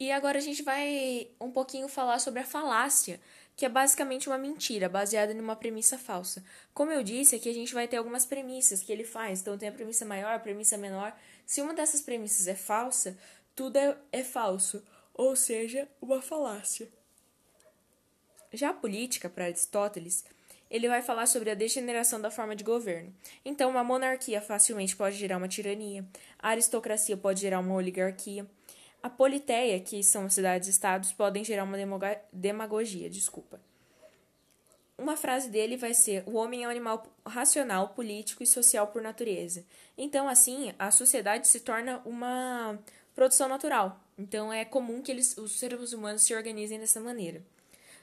E 0.00 0.12
agora 0.12 0.38
a 0.38 0.40
gente 0.40 0.62
vai 0.62 1.28
um 1.40 1.50
pouquinho 1.50 1.88
falar 1.88 2.20
sobre 2.20 2.40
a 2.40 2.44
falácia, 2.44 3.20
que 3.56 3.66
é 3.66 3.68
basicamente 3.68 4.28
uma 4.28 4.38
mentira, 4.38 4.88
baseada 4.88 5.32
em 5.32 5.40
uma 5.40 5.56
premissa 5.56 5.98
falsa. 5.98 6.44
Como 6.72 6.92
eu 6.92 7.02
disse, 7.02 7.34
aqui 7.34 7.48
a 7.48 7.54
gente 7.54 7.74
vai 7.74 7.88
ter 7.88 7.96
algumas 7.96 8.24
premissas 8.24 8.80
que 8.80 8.92
ele 8.92 9.02
faz. 9.02 9.40
Então 9.40 9.58
tem 9.58 9.68
a 9.68 9.72
premissa 9.72 10.04
maior, 10.04 10.32
a 10.32 10.38
premissa 10.38 10.78
menor. 10.78 11.12
Se 11.44 11.60
uma 11.60 11.74
dessas 11.74 12.00
premissas 12.00 12.46
é 12.46 12.54
falsa, 12.54 13.18
tudo 13.56 13.76
é, 13.76 13.96
é 14.12 14.22
falso, 14.22 14.84
ou 15.12 15.34
seja, 15.34 15.88
uma 16.00 16.22
falácia. 16.22 16.88
Já 18.52 18.70
a 18.70 18.74
política, 18.74 19.28
para 19.28 19.46
Aristóteles, 19.46 20.24
ele 20.70 20.88
vai 20.88 21.02
falar 21.02 21.26
sobre 21.26 21.50
a 21.50 21.54
degeneração 21.54 22.20
da 22.20 22.30
forma 22.30 22.54
de 22.54 22.62
governo. 22.62 23.12
Então, 23.44 23.68
uma 23.70 23.82
monarquia 23.82 24.40
facilmente 24.40 24.94
pode 24.94 25.16
gerar 25.16 25.38
uma 25.38 25.48
tirania, 25.48 26.06
a 26.38 26.50
aristocracia 26.50 27.16
pode 27.16 27.40
gerar 27.40 27.58
uma 27.58 27.74
oligarquia, 27.74 28.46
a 29.02 29.08
politeia, 29.08 29.78
que 29.80 30.02
são 30.02 30.28
cidades-estados, 30.28 31.12
podem 31.12 31.44
gerar 31.44 31.64
uma 31.64 31.76
demagogia, 32.32 33.08
desculpa. 33.08 33.60
Uma 34.96 35.16
frase 35.16 35.48
dele 35.48 35.76
vai 35.76 35.94
ser: 35.94 36.24
O 36.26 36.34
homem 36.34 36.64
é 36.64 36.66
um 36.66 36.70
animal 36.70 37.06
racional, 37.24 37.90
político 37.90 38.42
e 38.42 38.46
social 38.46 38.88
por 38.88 39.00
natureza. 39.00 39.64
Então, 39.96 40.28
assim, 40.28 40.74
a 40.78 40.90
sociedade 40.90 41.46
se 41.46 41.60
torna 41.60 42.02
uma 42.04 42.76
produção 43.14 43.48
natural. 43.48 44.00
Então, 44.18 44.52
é 44.52 44.64
comum 44.64 45.00
que 45.00 45.12
eles, 45.12 45.38
os 45.38 45.58
seres 45.58 45.92
humanos 45.92 46.22
se 46.22 46.34
organizem 46.34 46.80
dessa 46.80 47.00
maneira. 47.00 47.40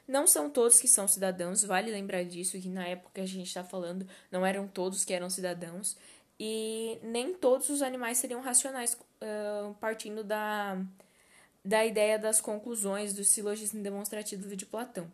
Não 0.07 0.25
são 0.25 0.49
todos 0.49 0.79
que 0.79 0.87
são 0.87 1.07
cidadãos, 1.07 1.63
vale 1.63 1.91
lembrar 1.91 2.23
disso, 2.23 2.59
que 2.59 2.69
na 2.69 2.87
época 2.87 3.21
a 3.21 3.25
gente 3.25 3.47
está 3.47 3.63
falando, 3.63 4.07
não 4.31 4.45
eram 4.45 4.67
todos 4.67 5.03
que 5.03 5.13
eram 5.13 5.29
cidadãos. 5.29 5.97
E 6.39 6.99
nem 7.01 7.33
todos 7.33 7.69
os 7.69 7.81
animais 7.81 8.17
seriam 8.17 8.41
racionais, 8.41 8.97
partindo 9.79 10.23
da, 10.23 10.77
da 11.63 11.85
ideia 11.85 12.19
das 12.19 12.39
conclusões 12.39 13.13
do 13.13 13.23
silogismo 13.23 13.81
demonstrativo 13.81 14.55
de 14.55 14.65
Platão. 14.65 15.11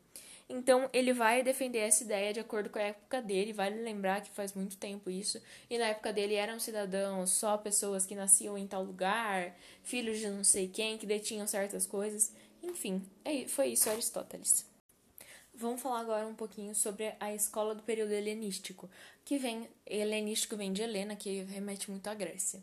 Então, 0.53 0.89
ele 0.91 1.13
vai 1.13 1.41
defender 1.41 1.79
essa 1.79 2.03
ideia 2.03 2.33
de 2.33 2.41
acordo 2.41 2.69
com 2.69 2.77
a 2.77 2.81
época 2.81 3.21
dele. 3.21 3.53
Vale 3.53 3.81
lembrar 3.81 4.21
que 4.21 4.29
faz 4.31 4.53
muito 4.53 4.75
tempo 4.75 5.09
isso. 5.09 5.41
E 5.69 5.77
na 5.77 5.85
época 5.85 6.11
dele 6.11 6.35
eram 6.35 6.59
cidadãos, 6.59 7.31
só 7.31 7.57
pessoas 7.57 8.05
que 8.05 8.15
nasciam 8.15 8.57
em 8.57 8.67
tal 8.67 8.83
lugar, 8.83 9.55
filhos 9.81 10.19
de 10.19 10.27
não 10.27 10.43
sei 10.43 10.67
quem, 10.67 10.97
que 10.97 11.05
detinham 11.05 11.47
certas 11.47 11.87
coisas. 11.87 12.33
Enfim, 12.61 13.01
é, 13.23 13.47
foi 13.47 13.67
isso, 13.69 13.89
Aristóteles. 13.89 14.65
Vamos 15.53 15.81
falar 15.81 16.01
agora 16.01 16.27
um 16.27 16.35
pouquinho 16.35 16.75
sobre 16.75 17.13
a 17.17 17.33
escola 17.33 17.73
do 17.73 17.83
período 17.83 18.11
helenístico, 18.11 18.89
que 19.23 19.37
vem, 19.37 19.69
helenístico 19.85 20.57
vem 20.57 20.73
de 20.73 20.81
Helena, 20.81 21.15
que 21.15 21.43
remete 21.43 21.89
muito 21.89 22.07
à 22.07 22.13
Grécia. 22.13 22.61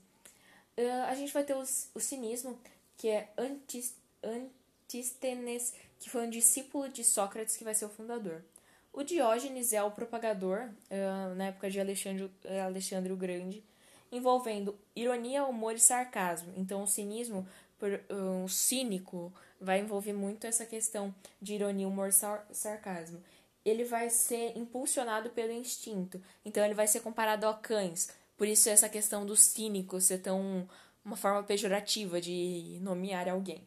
Uh, 0.78 1.02
a 1.08 1.14
gente 1.16 1.32
vai 1.32 1.42
ter 1.42 1.56
os, 1.56 1.90
o 1.92 1.98
cinismo, 1.98 2.56
que 2.96 3.08
é 3.08 3.28
Antis, 3.36 3.96
Antístenes, 4.22 5.74
que 5.98 6.08
foi 6.08 6.24
um 6.24 6.30
discípulo 6.30 6.88
de 6.88 7.02
Sócrates, 7.02 7.56
que 7.56 7.64
vai 7.64 7.74
ser 7.74 7.86
o 7.86 7.88
fundador. 7.88 8.44
O 8.92 9.02
Diógenes 9.02 9.72
é 9.72 9.82
o 9.82 9.90
propagador, 9.90 10.68
uh, 10.88 11.34
na 11.34 11.46
época 11.46 11.68
de 11.68 11.80
Alexandre, 11.80 12.30
Alexandre 12.64 13.12
o 13.12 13.16
Grande, 13.16 13.64
envolvendo 14.12 14.78
ironia, 14.94 15.44
humor 15.44 15.74
e 15.74 15.80
sarcasmo. 15.80 16.52
Então, 16.56 16.84
o 16.84 16.86
cinismo, 16.86 17.44
por, 17.76 17.90
uh, 17.90 18.44
o 18.44 18.48
cínico, 18.48 19.32
vai 19.60 19.80
envolver 19.80 20.12
muito 20.12 20.46
essa 20.46 20.64
questão 20.64 21.12
de 21.42 21.54
ironia, 21.54 21.88
humor, 21.88 22.12
sar 22.12 22.46
sarcasmo. 22.52 23.20
Ele 23.64 23.82
vai 23.82 24.10
ser 24.10 24.56
impulsionado 24.56 25.30
pelo 25.30 25.50
instinto, 25.50 26.22
então 26.44 26.64
ele 26.64 26.74
vai 26.74 26.86
ser 26.86 27.00
comparado 27.00 27.48
a 27.48 27.54
cães. 27.54 28.08
Por 28.38 28.46
isso 28.46 28.70
essa 28.70 28.88
questão 28.88 29.26
do 29.26 29.36
cínico 29.36 30.00
ser 30.00 30.18
tão 30.18 30.66
uma 31.04 31.16
forma 31.16 31.42
pejorativa 31.42 32.20
de 32.20 32.78
nomear 32.80 33.28
alguém. 33.28 33.66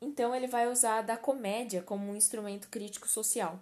Então 0.00 0.34
ele 0.34 0.46
vai 0.46 0.68
usar 0.68 1.00
da 1.00 1.16
comédia 1.16 1.80
como 1.82 2.10
um 2.10 2.16
instrumento 2.16 2.68
crítico 2.68 3.08
social, 3.08 3.58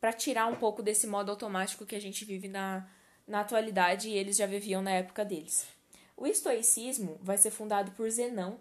para 0.00 0.12
tirar 0.12 0.46
um 0.46 0.56
pouco 0.56 0.82
desse 0.82 1.06
modo 1.06 1.30
automático 1.30 1.86
que 1.86 1.94
a 1.94 2.00
gente 2.00 2.24
vive 2.24 2.48
na, 2.48 2.88
na 3.26 3.40
atualidade 3.40 4.08
e 4.08 4.16
eles 4.16 4.36
já 4.36 4.46
viviam 4.46 4.82
na 4.82 4.90
época 4.90 5.24
deles. 5.24 5.66
O 6.16 6.26
estoicismo 6.26 7.18
vai 7.22 7.38
ser 7.38 7.50
fundado 7.50 7.92
por 7.92 8.10
Zenão 8.10 8.58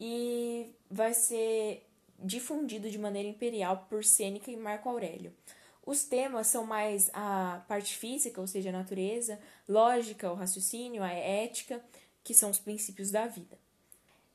e 0.00 0.74
vai 0.90 1.14
ser 1.14 1.86
difundido 2.18 2.90
de 2.90 2.98
maneira 2.98 3.28
imperial 3.28 3.86
por 3.88 4.02
Sêneca 4.02 4.50
e 4.50 4.56
Marco 4.56 4.88
Aurélio. 4.88 5.32
Os 5.86 6.02
temas 6.02 6.48
são 6.48 6.66
mais 6.66 7.08
a 7.14 7.64
parte 7.68 7.96
física, 7.96 8.40
ou 8.40 8.46
seja, 8.48 8.70
a 8.70 8.72
natureza, 8.72 9.38
lógica, 9.68 10.32
o 10.32 10.34
raciocínio, 10.34 11.00
a 11.00 11.12
ética, 11.12 11.80
que 12.24 12.34
são 12.34 12.50
os 12.50 12.58
princípios 12.58 13.12
da 13.12 13.28
vida. 13.28 13.56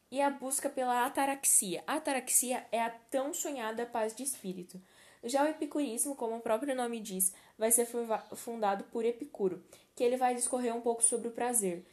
E 0.10 0.22
a 0.22 0.30
busca 0.30 0.70
pela 0.70 1.06
ataraxia. 1.06 1.84
A 1.86 1.96
ataraxia 1.96 2.66
é 2.72 2.82
a 2.82 2.90
tão 2.90 3.34
sonhada 3.34 3.86
paz 3.86 4.16
de 4.16 4.24
espírito. 4.24 4.82
Já 5.26 5.44
o 5.44 5.48
epicurismo, 5.48 6.16
como 6.16 6.38
o 6.38 6.42
próprio 6.42 6.74
nome 6.74 7.02
diz, 7.02 7.34
vai 7.58 7.70
ser 7.70 7.86
fundado 8.34 8.86
por 8.86 9.04
Epicuro, 9.04 9.62
que 9.94 10.06
ele 10.06 10.16
vai 10.16 10.34
discorrer 10.34 10.74
um 10.74 10.82
pouco 10.82 11.04
sobre 11.04 11.28
o 11.28 11.32
prazer, 11.32 11.86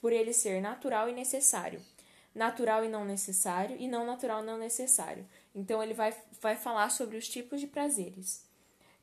por 0.00 0.10
ele 0.10 0.32
ser 0.32 0.60
natural 0.62 1.06
e 1.06 1.12
necessário. 1.12 1.82
Natural 2.34 2.82
e 2.82 2.88
não 2.88 3.04
necessário, 3.04 3.76
e 3.78 3.86
não 3.86 4.06
natural 4.06 4.42
e 4.42 4.46
não 4.46 4.56
necessário. 4.56 5.28
Então 5.54 5.82
ele 5.82 5.92
vai, 5.92 6.14
vai 6.40 6.56
falar 6.56 6.88
sobre 6.90 7.18
os 7.18 7.28
tipos 7.28 7.60
de 7.60 7.66
prazeres. 7.66 8.48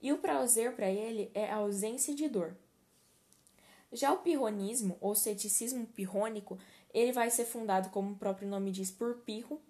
E 0.02 0.14
o 0.14 0.18
prazer 0.18 0.74
para 0.76 0.90
ele 0.90 1.32
é 1.34 1.50
a 1.50 1.56
ausência 1.56 2.14
de 2.14 2.28
dor. 2.28 2.56
Já 3.92 4.12
o 4.12 4.18
pirronismo, 4.18 4.98
ou 5.00 5.16
ceticismo 5.16 5.88
pirrônico, 5.88 6.60
ele 6.94 7.12
vai 7.12 7.30
ser 7.30 7.46
fundado, 7.46 7.90
como 7.90 8.12
o 8.12 8.18
próprio 8.18 8.48
nome 8.48 8.72
diz, 8.72 8.92
por 8.92 9.18
Pirro. 9.20 9.62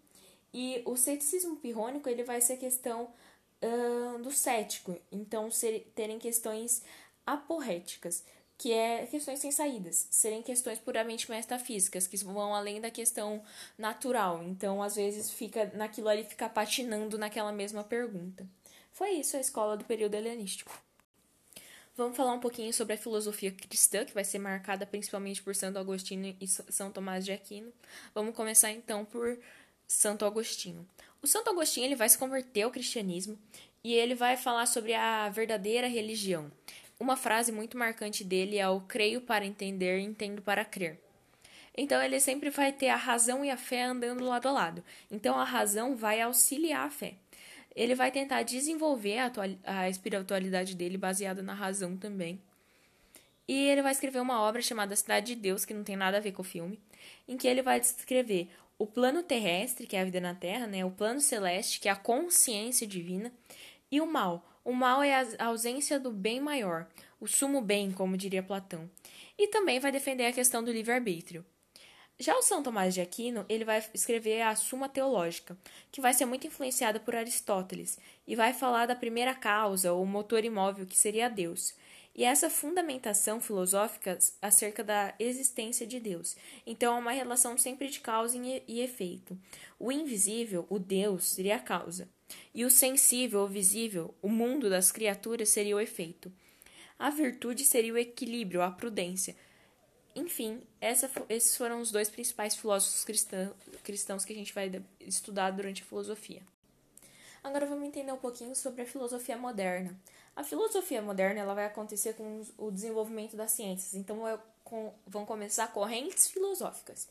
E 0.54 0.82
o 0.86 0.96
ceticismo 0.96 1.58
pirrônico 1.58 2.10
ele 2.10 2.24
vai 2.24 2.42
ser 2.42 2.58
questão 2.58 3.14
uh, 3.62 4.20
do 4.20 4.32
cético, 4.32 4.98
então 5.12 5.52
ser, 5.52 5.92
terem 5.94 6.18
questões 6.18 6.82
aporréticas, 7.26 8.24
que 8.58 8.74
é 8.74 9.06
questões 9.06 9.40
sem 9.40 9.52
saídas, 9.52 10.08
serem 10.10 10.42
questões 10.42 10.80
puramente 10.80 11.30
metafísicas, 11.30 12.08
que 12.08 12.18
vão 12.18 12.56
além 12.56 12.82
da 12.82 12.90
questão 12.90 13.44
natural. 13.78 14.42
Então, 14.42 14.82
às 14.82 14.96
vezes, 14.96 15.30
fica 15.30 15.72
naquilo 15.76 16.10
ali, 16.10 16.24
fica 16.24 16.50
patinando 16.50 17.18
naquela 17.18 17.52
mesma 17.52 17.84
pergunta. 17.84 18.48
Foi 18.98 19.12
isso 19.12 19.38
a 19.38 19.40
escola 19.40 19.78
do 19.78 19.86
período 19.86 20.16
helenístico. 20.16 20.76
Vamos 21.96 22.18
falar 22.18 22.34
um 22.34 22.40
pouquinho 22.40 22.74
sobre 22.74 22.96
a 22.96 22.98
filosofia 22.98 23.52
cristã, 23.52 24.04
que 24.04 24.12
vai 24.12 24.24
ser 24.24 24.40
marcada 24.40 24.88
principalmente 24.88 25.40
por 25.44 25.56
Santo 25.56 25.78
Agostinho 25.78 26.36
e 26.42 26.48
São 26.48 26.90
Tomás 26.90 27.24
de 27.24 27.32
Aquino. 27.32 27.72
Vamos 28.16 28.36
começar 28.36 28.72
então 28.72 29.06
por 29.06 29.38
Santo 29.88 30.26
Agostinho. 30.26 30.84
O 31.22 31.28
Santo 31.28 31.48
Agostinho 31.48 31.86
ele 31.86 31.96
vai 31.96 32.10
se 32.10 32.18
converter 32.18 32.64
ao 32.64 32.72
cristianismo 32.72 33.38
e 33.84 33.94
ele 33.94 34.16
vai 34.16 34.36
falar 34.36 34.66
sobre 34.66 34.96
a 34.96 35.30
verdadeira 35.30 35.86
religião. 35.86 36.52
Uma 37.00 37.16
frase 37.16 37.52
muito 37.52 37.78
marcante 37.78 38.24
dele 38.24 38.58
é 38.58 38.68
o 38.68 38.82
creio 38.82 39.22
para 39.22 39.46
entender, 39.46 40.00
entendo 40.00 40.42
para 40.42 40.66
crer. 40.66 41.00
Então 41.78 42.02
ele 42.02 42.20
sempre 42.20 42.50
vai 42.50 42.72
ter 42.72 42.90
a 42.90 42.96
razão 42.96 43.46
e 43.46 43.52
a 43.52 43.58
fé 43.58 43.84
andando 43.84 44.26
lado 44.26 44.48
a 44.48 44.52
lado. 44.52 44.84
Então 45.12 45.38
a 45.38 45.44
razão 45.44 45.96
vai 45.96 46.20
auxiliar 46.20 46.88
a 46.88 46.90
fé. 46.90 47.14
Ele 47.78 47.94
vai 47.94 48.12
tentar 48.12 48.42
desenvolver 48.42 49.20
a, 49.20 49.32
a 49.64 49.88
espiritualidade 49.88 50.76
dele 50.76 50.98
baseada 50.98 51.44
na 51.44 51.54
razão 51.54 51.96
também. 51.96 52.42
E 53.48 53.54
ele 53.70 53.84
vai 53.84 53.92
escrever 53.92 54.20
uma 54.20 54.42
obra 54.42 54.64
chamada 54.64 54.96
Cidade 54.96 55.36
de 55.36 55.36
Deus, 55.40 55.64
que 55.64 55.76
não 55.76 55.84
tem 55.84 55.96
nada 55.96 56.18
a 56.18 56.20
ver 56.20 56.32
com 56.32 56.42
o 56.42 56.46
filme, 56.46 56.80
em 57.28 57.38
que 57.38 57.48
ele 57.48 57.62
vai 57.62 57.80
descrever 57.80 58.50
o 58.80 58.88
plano 58.88 59.22
terrestre, 59.22 59.86
que 59.86 59.96
é 59.96 60.02
a 60.02 60.06
vida 60.06 60.20
na 60.20 60.34
Terra, 60.34 60.66
né? 60.66 60.84
o 60.84 60.90
plano 60.90 61.22
celeste, 61.22 61.80
que 61.80 61.88
é 61.88 61.92
a 61.92 61.96
consciência 61.96 62.88
divina, 62.88 63.32
e 63.92 64.02
o 64.02 64.08
mal. 64.08 64.44
O 64.66 64.74
mal 64.74 65.04
é 65.04 65.14
a 65.38 65.46
ausência 65.46 66.00
do 66.00 66.12
bem 66.12 66.42
maior, 66.42 66.88
o 67.22 67.28
sumo 67.28 67.62
bem, 67.62 67.92
como 67.92 68.18
diria 68.18 68.42
Platão. 68.42 68.90
E 69.38 69.48
também 69.50 69.80
vai 69.80 69.92
defender 69.92 70.26
a 70.26 70.34
questão 70.34 70.64
do 70.64 70.72
livre-arbítrio. 70.72 71.46
Já 72.20 72.36
o 72.36 72.42
São 72.42 72.64
Tomás 72.64 72.96
de 72.96 73.02
Aquino, 73.02 73.46
ele 73.48 73.64
vai 73.64 73.84
escrever 73.94 74.42
a 74.42 74.56
Suma 74.56 74.90
Teológica, 74.90 75.56
que 75.92 76.02
vai 76.02 76.16
ser 76.16 76.26
muito 76.26 76.48
influenciada 76.48 77.00
por 77.00 77.16
Aristóteles, 77.16 78.00
e 78.26 78.36
vai 78.36 78.54
falar 78.54 78.88
da 78.88 78.96
primeira 78.96 79.36
causa, 79.36 79.94
ou 79.94 80.04
motor 80.04 80.44
imóvel, 80.44 80.88
que 80.88 80.98
seria 80.98 81.30
Deus. 81.30 81.76
E 82.16 82.24
essa 82.24 82.50
fundamentação 82.50 83.40
filosófica 83.40 84.18
acerca 84.42 84.84
da 84.84 85.14
existência 85.20 85.86
de 85.86 86.00
Deus. 86.00 86.36
Então, 86.66 86.96
é 86.96 87.00
uma 87.00 87.12
relação 87.12 87.56
sempre 87.56 87.88
de 87.88 88.00
causa 88.00 88.36
e 88.68 88.82
efeito. 88.82 89.38
O 89.78 89.92
invisível, 89.92 90.66
o 90.72 90.80
Deus, 90.80 91.30
seria 91.30 91.58
a 91.58 91.60
causa. 91.60 92.10
E 92.52 92.66
o 92.66 92.72
sensível, 92.72 93.42
o 93.42 93.48
visível, 93.48 94.16
o 94.24 94.30
mundo 94.30 94.72
das 94.72 94.92
criaturas, 94.92 95.50
seria 95.50 95.76
o 95.76 95.80
efeito. 95.80 96.34
A 96.98 97.12
virtude 97.12 97.64
seria 97.64 97.94
o 97.94 97.98
equilíbrio, 97.98 98.64
a 98.64 98.72
prudência 98.72 99.36
enfim, 100.18 100.62
essa, 100.82 101.10
esses 101.30 101.56
foram 101.56 101.80
os 101.80 101.92
dois 101.92 102.10
principais 102.10 102.56
filósofos 102.56 103.06
cristãos, 103.06 103.54
cristãos 103.84 104.26
que 104.26 104.34
a 104.34 104.36
gente 104.36 104.54
vai 104.54 104.84
estudar 105.00 105.52
durante 105.52 105.84
a 105.84 105.86
filosofia. 105.86 106.42
Agora 107.44 107.68
vamos 107.68 107.88
entender 107.88 108.12
um 108.12 108.18
pouquinho 108.18 108.56
sobre 108.56 108.82
a 108.82 108.86
filosofia 108.86 109.38
moderna. 109.38 109.96
A 110.36 110.44
filosofia 110.44 111.02
moderna 111.02 111.42
ela 111.42 111.54
vai 111.54 111.66
acontecer 111.66 112.14
com 112.14 112.44
o 112.58 112.72
desenvolvimento 112.72 113.38
das 113.38 113.52
ciências, 113.52 113.94
então 113.94 114.24
vão 115.06 115.26
começar 115.26 115.68
correntes 115.68 116.28
filosóficas. 116.28 117.08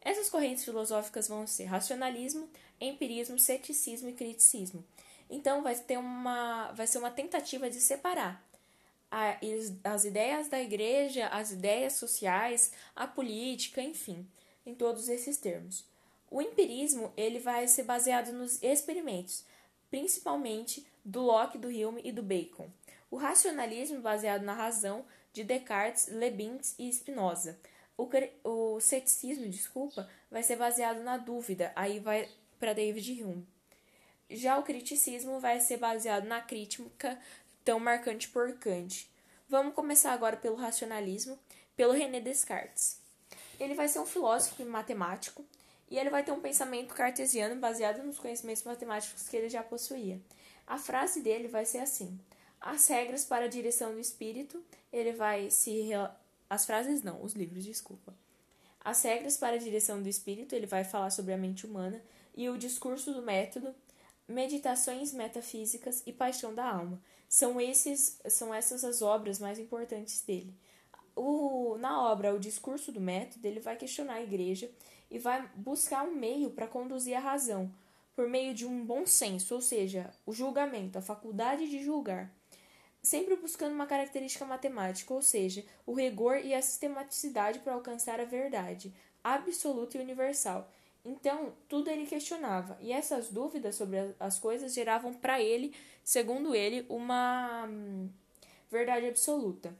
Essas 0.00 0.28
correntes 0.28 0.64
filosóficas 0.64 1.28
vão 1.28 1.46
ser 1.46 1.64
racionalismo, 1.64 2.50
empirismo, 2.80 3.38
ceticismo 3.38 4.08
e 4.08 4.14
criticismo. 4.14 4.84
Então 5.30 5.62
vai 5.62 5.76
ter 5.76 5.96
uma 5.96 6.72
vai 6.72 6.86
ser 6.86 6.98
uma 6.98 7.10
tentativa 7.10 7.70
de 7.70 7.80
separar 7.80 8.47
as 9.10 10.04
ideias 10.04 10.48
da 10.48 10.60
igreja, 10.60 11.28
as 11.28 11.50
ideias 11.50 11.94
sociais, 11.94 12.72
a 12.94 13.06
política, 13.06 13.82
enfim, 13.82 14.26
em 14.66 14.74
todos 14.74 15.08
esses 15.08 15.38
termos. 15.38 15.84
O 16.30 16.42
empirismo 16.42 17.12
ele 17.16 17.38
vai 17.38 17.66
ser 17.68 17.84
baseado 17.84 18.32
nos 18.32 18.62
experimentos, 18.62 19.44
principalmente 19.90 20.86
do 21.04 21.22
Locke, 21.22 21.56
do 21.56 21.68
Hume 21.68 22.02
e 22.04 22.12
do 22.12 22.22
Bacon. 22.22 22.68
O 23.10 23.16
racionalismo 23.16 24.00
baseado 24.00 24.42
na 24.42 24.52
razão 24.52 25.04
de 25.32 25.42
Descartes, 25.42 26.08
Leibniz 26.08 26.74
e 26.78 26.92
Spinoza. 26.92 27.58
O, 27.96 28.08
o 28.44 28.80
ceticismo, 28.80 29.48
desculpa, 29.48 30.08
vai 30.30 30.42
ser 30.42 30.56
baseado 30.56 31.02
na 31.02 31.16
dúvida, 31.16 31.72
aí 31.74 31.98
vai 31.98 32.28
para 32.58 32.74
David 32.74 33.22
Hume. 33.22 33.46
Já 34.30 34.58
o 34.58 34.62
criticismo 34.62 35.40
vai 35.40 35.58
ser 35.58 35.78
baseado 35.78 36.26
na 36.26 36.40
crítica 36.40 37.18
tão 37.68 37.78
marcante 37.78 38.30
por 38.30 38.50
Kant. 38.54 39.10
Vamos 39.46 39.74
começar 39.74 40.14
agora 40.14 40.38
pelo 40.38 40.56
racionalismo, 40.56 41.38
pelo 41.76 41.92
René 41.92 42.18
Descartes. 42.18 42.98
Ele 43.60 43.74
vai 43.74 43.86
ser 43.88 43.98
um 43.98 44.06
filósofo 44.06 44.62
e 44.62 44.64
matemático, 44.64 45.44
e 45.90 45.98
ele 45.98 46.08
vai 46.08 46.24
ter 46.24 46.32
um 46.32 46.40
pensamento 46.40 46.94
cartesiano 46.94 47.60
baseado 47.60 48.02
nos 48.02 48.18
conhecimentos 48.18 48.62
matemáticos 48.62 49.28
que 49.28 49.36
ele 49.36 49.50
já 49.50 49.62
possuía. 49.62 50.18
A 50.66 50.78
frase 50.78 51.20
dele 51.20 51.46
vai 51.46 51.66
ser 51.66 51.80
assim: 51.80 52.18
As 52.58 52.88
regras 52.88 53.26
para 53.26 53.44
a 53.44 53.48
direção 53.48 53.92
do 53.92 54.00
espírito, 54.00 54.64
ele 54.90 55.12
vai 55.12 55.50
se 55.50 55.90
as 56.48 56.64
frases 56.64 57.02
não, 57.02 57.22
os 57.22 57.34
livros, 57.34 57.66
desculpa. 57.66 58.14
As 58.80 59.02
regras 59.02 59.36
para 59.36 59.56
a 59.56 59.58
direção 59.58 60.02
do 60.02 60.08
espírito, 60.08 60.54
ele 60.54 60.66
vai 60.66 60.84
falar 60.84 61.10
sobre 61.10 61.34
a 61.34 61.36
mente 61.36 61.66
humana 61.66 62.02
e 62.34 62.48
o 62.48 62.56
discurso 62.56 63.12
do 63.12 63.20
método, 63.20 63.74
meditações 64.28 65.12
metafísicas 65.12 66.02
e 66.06 66.12
paixão 66.12 66.54
da 66.54 66.70
alma. 66.70 67.00
São, 67.28 67.60
esses, 67.60 68.20
são 68.28 68.52
essas 68.52 68.84
as 68.84 69.00
obras 69.00 69.38
mais 69.38 69.58
importantes 69.58 70.20
dele. 70.22 70.54
O, 71.16 71.76
na 71.78 72.02
obra 72.02 72.34
O 72.34 72.38
Discurso 72.38 72.92
do 72.92 73.00
Método, 73.00 73.44
ele 73.46 73.58
vai 73.58 73.76
questionar 73.76 74.14
a 74.14 74.22
igreja 74.22 74.70
e 75.10 75.18
vai 75.18 75.48
buscar 75.56 76.04
um 76.04 76.14
meio 76.14 76.50
para 76.50 76.66
conduzir 76.66 77.16
a 77.16 77.20
razão, 77.20 77.72
por 78.14 78.28
meio 78.28 78.54
de 78.54 78.66
um 78.66 78.84
bom 78.84 79.06
senso, 79.06 79.54
ou 79.54 79.60
seja, 79.60 80.10
o 80.26 80.32
julgamento, 80.32 80.98
a 80.98 81.02
faculdade 81.02 81.68
de 81.68 81.82
julgar, 81.82 82.32
sempre 83.02 83.36
buscando 83.36 83.72
uma 83.72 83.86
característica 83.86 84.44
matemática, 84.44 85.14
ou 85.14 85.22
seja, 85.22 85.64
o 85.86 85.94
rigor 85.94 86.36
e 86.44 86.54
a 86.54 86.62
sistematicidade 86.62 87.60
para 87.60 87.74
alcançar 87.74 88.20
a 88.20 88.24
verdade 88.24 88.92
absoluta 89.22 89.98
e 89.98 90.00
universal. 90.00 90.70
Então, 91.04 91.52
tudo 91.68 91.88
ele 91.90 92.06
questionava, 92.06 92.76
e 92.80 92.92
essas 92.92 93.30
dúvidas 93.30 93.76
sobre 93.76 94.14
as 94.18 94.38
coisas 94.38 94.74
geravam 94.74 95.14
para 95.14 95.40
ele, 95.40 95.74
segundo 96.04 96.54
ele, 96.54 96.84
uma 96.88 97.66
hum, 97.66 98.10
verdade 98.70 99.06
absoluta. 99.06 99.74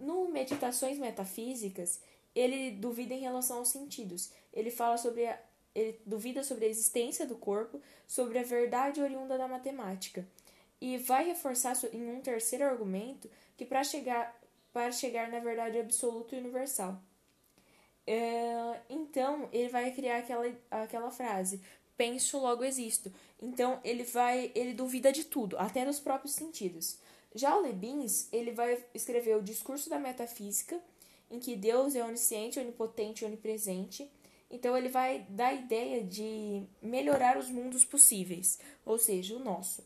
No 0.00 0.28
Meditações 0.28 0.98
Metafísicas, 0.98 2.00
ele 2.34 2.70
duvida 2.70 3.14
em 3.14 3.20
relação 3.20 3.58
aos 3.58 3.68
sentidos. 3.68 4.30
Ele 4.52 4.70
fala 4.70 4.96
sobre 4.96 5.26
a, 5.26 5.38
ele 5.74 6.00
duvida 6.06 6.42
sobre 6.42 6.66
a 6.66 6.68
existência 6.68 7.26
do 7.26 7.36
corpo, 7.36 7.80
sobre 8.06 8.38
a 8.38 8.42
verdade 8.42 9.00
oriunda 9.00 9.36
da 9.36 9.48
matemática. 9.48 10.26
E 10.80 10.96
vai 10.98 11.24
reforçar 11.24 11.76
em 11.92 12.10
um 12.10 12.20
terceiro 12.20 12.64
argumento 12.64 13.30
que 13.56 13.64
para 13.64 13.84
chegar 13.84 14.40
para 14.72 14.90
chegar 14.90 15.30
na 15.30 15.38
verdade 15.38 15.78
absoluta 15.78 16.34
e 16.34 16.38
universal. 16.38 16.98
É, 18.06 18.80
então, 18.90 19.48
ele 19.52 19.68
vai 19.68 19.90
criar 19.92 20.18
aquela, 20.18 20.52
aquela 20.70 21.10
frase: 21.10 21.60
penso, 21.96 22.38
logo 22.38 22.64
existo. 22.64 23.12
Então 23.40 23.80
ele 23.84 24.04
vai, 24.04 24.50
ele 24.54 24.72
duvida 24.72 25.12
de 25.12 25.24
tudo, 25.24 25.58
até 25.58 25.84
dos 25.84 26.00
próprios 26.00 26.34
sentidos. 26.34 26.98
Já 27.34 27.56
o 27.56 27.62
Lebins, 27.62 28.28
ele 28.32 28.52
vai 28.52 28.84
escrever 28.94 29.36
o 29.36 29.42
discurso 29.42 29.88
da 29.88 29.98
metafísica, 29.98 30.80
em 31.30 31.38
que 31.38 31.56
Deus 31.56 31.94
é 31.94 32.04
onisciente, 32.04 32.60
onipotente 32.60 33.24
onipresente. 33.24 34.10
Então 34.50 34.76
ele 34.76 34.88
vai 34.88 35.26
dar 35.30 35.48
a 35.48 35.54
ideia 35.54 36.04
de 36.04 36.64
melhorar 36.82 37.38
os 37.38 37.48
mundos 37.48 37.84
possíveis, 37.84 38.58
ou 38.84 38.98
seja, 38.98 39.34
o 39.34 39.38
nosso. 39.38 39.82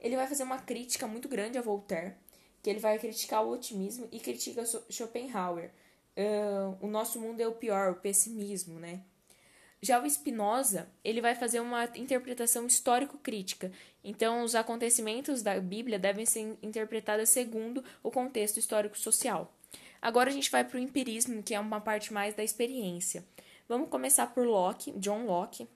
Ele 0.00 0.16
vai 0.16 0.26
fazer 0.26 0.42
uma 0.42 0.58
crítica 0.58 1.06
muito 1.06 1.28
grande 1.28 1.58
a 1.58 1.62
Voltaire, 1.62 2.14
que 2.62 2.70
ele 2.70 2.80
vai 2.80 2.98
criticar 2.98 3.44
o 3.44 3.50
otimismo 3.50 4.08
e 4.10 4.18
critica 4.18 4.64
Schopenhauer. 4.88 5.70
Uh, 6.16 6.76
o 6.80 6.86
nosso 6.88 7.20
mundo 7.20 7.40
é 7.40 7.46
o 7.46 7.52
pior, 7.52 7.92
o 7.92 7.96
pessimismo, 7.96 8.78
né? 8.78 9.02
Já 9.82 10.02
o 10.02 10.08
Spinoza, 10.08 10.90
ele 11.02 11.22
vai 11.22 11.34
fazer 11.34 11.60
uma 11.60 11.84
interpretação 11.94 12.66
histórico-crítica. 12.66 13.72
Então, 14.04 14.42
os 14.42 14.54
acontecimentos 14.54 15.42
da 15.42 15.58
Bíblia 15.58 15.98
devem 15.98 16.26
ser 16.26 16.58
interpretados 16.62 17.30
segundo 17.30 17.82
o 18.02 18.10
contexto 18.10 18.58
histórico-social. 18.58 19.56
Agora 20.02 20.28
a 20.28 20.32
gente 20.32 20.50
vai 20.50 20.64
para 20.64 20.76
o 20.76 20.80
empirismo, 20.80 21.42
que 21.42 21.54
é 21.54 21.60
uma 21.60 21.80
parte 21.80 22.12
mais 22.12 22.34
da 22.34 22.44
experiência. 22.44 23.24
Vamos 23.68 23.88
começar 23.88 24.26
por 24.28 24.46
Locke, 24.46 24.92
John 24.98 25.24
Locke, 25.24 25.66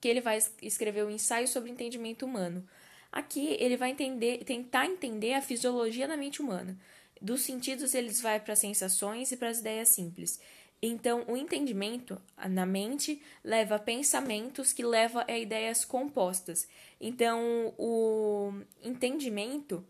que 0.00 0.08
ele 0.08 0.20
vai 0.20 0.38
escrever 0.62 1.04
o 1.04 1.10
ensaio 1.10 1.48
sobre 1.48 1.70
o 1.70 1.72
entendimento 1.72 2.24
humano. 2.24 2.64
Aqui 3.10 3.56
ele 3.58 3.76
vai 3.76 3.90
entender, 3.90 4.44
tentar 4.44 4.86
entender 4.86 5.34
a 5.34 5.42
fisiologia 5.42 6.06
da 6.06 6.16
mente 6.16 6.42
humana. 6.42 6.78
Dos 7.20 7.42
sentidos 7.42 7.94
eles 7.94 8.20
vai 8.20 8.40
para 8.40 8.52
as 8.52 8.58
sensações 8.58 9.32
e 9.32 9.36
para 9.36 9.48
as 9.48 9.58
ideias 9.58 9.88
simples. 9.88 10.40
Então, 10.80 11.24
o 11.26 11.36
entendimento 11.36 12.20
na 12.48 12.64
mente 12.64 13.20
leva 13.42 13.74
a 13.74 13.80
pensamentos 13.80 14.72
que 14.72 14.84
leva 14.84 15.24
a 15.26 15.36
ideias 15.36 15.84
compostas. 15.84 16.68
Então, 17.00 17.74
o 17.76 18.52
entendimento 18.82 19.84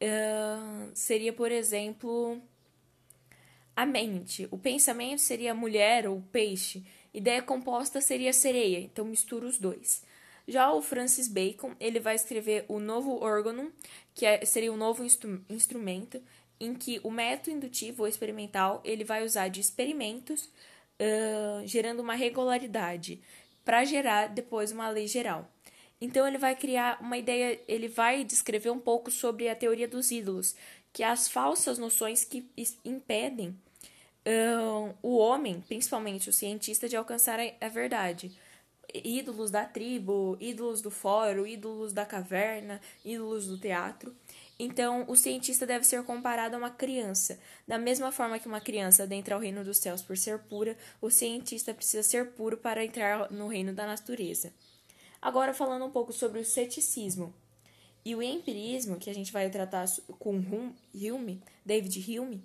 uh, 0.00 0.90
seria, 0.94 1.32
por 1.32 1.50
exemplo, 1.50 2.40
a 3.74 3.84
mente. 3.84 4.46
O 4.52 4.58
pensamento 4.58 5.20
seria 5.20 5.54
mulher 5.54 6.06
ou 6.06 6.22
peixe. 6.30 6.84
Ideia 7.12 7.42
composta 7.42 8.00
seria 8.00 8.32
sereia. 8.32 8.78
Então, 8.78 9.04
mistura 9.04 9.44
os 9.44 9.58
dois. 9.58 10.04
Já 10.46 10.72
o 10.72 10.82
Francis 10.82 11.28
Bacon, 11.28 11.74
ele 11.78 12.00
vai 12.00 12.14
escrever 12.14 12.64
o 12.68 12.80
novo 12.80 13.22
órgão, 13.22 13.72
que 14.14 14.26
é, 14.26 14.44
seria 14.44 14.72
um 14.72 14.76
novo 14.76 15.04
instru 15.04 15.40
instrumento, 15.48 16.20
em 16.60 16.74
que 16.74 17.00
o 17.02 17.10
método 17.10 17.56
indutivo 17.56 18.02
ou 18.02 18.08
experimental 18.08 18.80
ele 18.84 19.04
vai 19.04 19.24
usar 19.24 19.48
de 19.48 19.60
experimentos, 19.60 20.44
uh, 21.00 21.66
gerando 21.66 22.00
uma 22.00 22.14
regularidade, 22.14 23.20
para 23.64 23.84
gerar 23.84 24.28
depois 24.28 24.72
uma 24.72 24.88
lei 24.88 25.06
geral. 25.06 25.48
Então 26.00 26.26
ele 26.26 26.38
vai 26.38 26.56
criar 26.56 26.98
uma 27.00 27.16
ideia, 27.16 27.60
ele 27.68 27.88
vai 27.88 28.24
descrever 28.24 28.70
um 28.70 28.80
pouco 28.80 29.10
sobre 29.10 29.48
a 29.48 29.54
teoria 29.54 29.86
dos 29.86 30.10
ídolos, 30.10 30.56
que 30.92 31.02
é 31.02 31.06
as 31.06 31.28
falsas 31.28 31.78
noções 31.78 32.24
que 32.24 32.48
impedem 32.84 33.50
uh, 34.26 34.94
o 35.00 35.16
homem, 35.16 35.62
principalmente 35.68 36.28
o 36.28 36.32
cientista, 36.32 36.88
de 36.88 36.96
alcançar 36.96 37.38
a, 37.38 37.44
a 37.60 37.68
verdade 37.68 38.32
ídolos 38.94 39.50
da 39.50 39.64
tribo, 39.64 40.36
ídolos 40.40 40.82
do 40.82 40.90
fórum, 40.90 41.46
ídolos 41.46 41.92
da 41.92 42.04
caverna, 42.04 42.80
ídolos 43.04 43.46
do 43.46 43.58
teatro. 43.58 44.14
Então, 44.58 45.04
o 45.08 45.16
cientista 45.16 45.66
deve 45.66 45.84
ser 45.84 46.02
comparado 46.04 46.54
a 46.54 46.58
uma 46.58 46.70
criança. 46.70 47.38
Da 47.66 47.78
mesma 47.78 48.12
forma 48.12 48.38
que 48.38 48.46
uma 48.46 48.60
criança 48.60 49.02
adentra 49.02 49.34
ao 49.34 49.40
reino 49.40 49.64
dos 49.64 49.78
céus 49.78 50.02
por 50.02 50.16
ser 50.16 50.38
pura, 50.40 50.76
o 51.00 51.10
cientista 51.10 51.72
precisa 51.74 52.02
ser 52.02 52.32
puro 52.32 52.56
para 52.56 52.84
entrar 52.84 53.30
no 53.30 53.48
reino 53.48 53.72
da 53.72 53.86
natureza. 53.86 54.52
Agora, 55.20 55.54
falando 55.54 55.84
um 55.84 55.90
pouco 55.90 56.12
sobre 56.12 56.40
o 56.40 56.44
ceticismo 56.44 57.34
e 58.04 58.14
o 58.14 58.22
empirismo, 58.22 58.98
que 58.98 59.08
a 59.08 59.14
gente 59.14 59.32
vai 59.32 59.48
tratar 59.48 59.86
com 60.18 60.36
Hume, 60.94 61.42
David 61.64 62.18
Hume. 62.18 62.42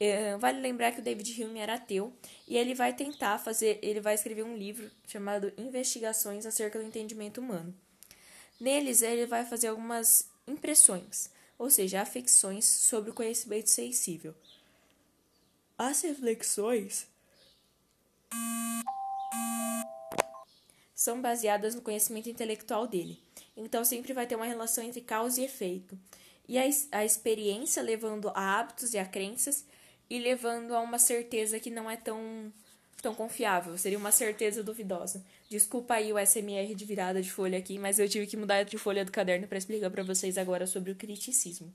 É, 0.00 0.36
vale 0.36 0.60
lembrar 0.60 0.92
que 0.92 1.00
o 1.00 1.02
David 1.02 1.44
Hume 1.44 1.60
era 1.60 1.74
ateu 1.74 2.12
e 2.48 2.56
ele 2.56 2.74
vai 2.74 2.92
tentar 2.92 3.38
fazer, 3.38 3.78
ele 3.82 4.00
vai 4.00 4.14
escrever 4.14 4.42
um 4.42 4.56
livro 4.56 4.90
chamado 5.06 5.52
Investigações 5.56 6.44
acerca 6.44 6.78
do 6.78 6.84
entendimento 6.84 7.40
humano. 7.40 7.72
Neles, 8.60 9.02
ele 9.02 9.26
vai 9.26 9.44
fazer 9.44 9.68
algumas 9.68 10.28
impressões 10.46 11.31
ou 11.62 11.70
seja, 11.70 12.02
afecções 12.02 12.64
sobre 12.64 13.12
o 13.12 13.14
conhecimento 13.14 13.70
sensível. 13.70 14.34
As 15.78 16.02
reflexões 16.02 17.06
são 20.92 21.22
baseadas 21.22 21.76
no 21.76 21.80
conhecimento 21.80 22.28
intelectual 22.28 22.88
dele, 22.88 23.16
então 23.56 23.84
sempre 23.84 24.12
vai 24.12 24.26
ter 24.26 24.34
uma 24.34 24.44
relação 24.44 24.82
entre 24.82 25.02
causa 25.02 25.40
e 25.40 25.44
efeito. 25.44 25.96
E 26.48 26.58
a, 26.58 26.64
a 26.90 27.04
experiência 27.04 27.80
levando 27.80 28.30
a 28.30 28.58
hábitos 28.58 28.92
e 28.92 28.98
a 28.98 29.06
crenças 29.06 29.64
e 30.10 30.18
levando 30.18 30.74
a 30.74 30.80
uma 30.80 30.98
certeza 30.98 31.60
que 31.60 31.70
não 31.70 31.88
é 31.88 31.96
tão 31.96 32.52
tão 33.00 33.14
confiável, 33.14 33.76
seria 33.78 33.98
uma 33.98 34.12
certeza 34.12 34.62
duvidosa. 34.62 35.24
Desculpa 35.48 35.94
aí 35.94 36.12
o 36.12 36.18
SMR 36.18 36.74
de 36.74 36.84
virada 36.84 37.20
de 37.20 37.30
folha 37.30 37.58
aqui, 37.58 37.78
mas 37.78 37.98
eu 37.98 38.08
tive 38.08 38.26
que 38.26 38.36
mudar 38.36 38.62
de 38.62 38.78
folha 38.78 39.04
do 39.04 39.10
caderno 39.12 39.46
para 39.46 39.58
explicar 39.58 39.90
para 39.90 40.02
vocês 40.02 40.38
agora 40.38 40.66
sobre 40.66 40.92
o 40.92 40.96
criticismo. 40.96 41.72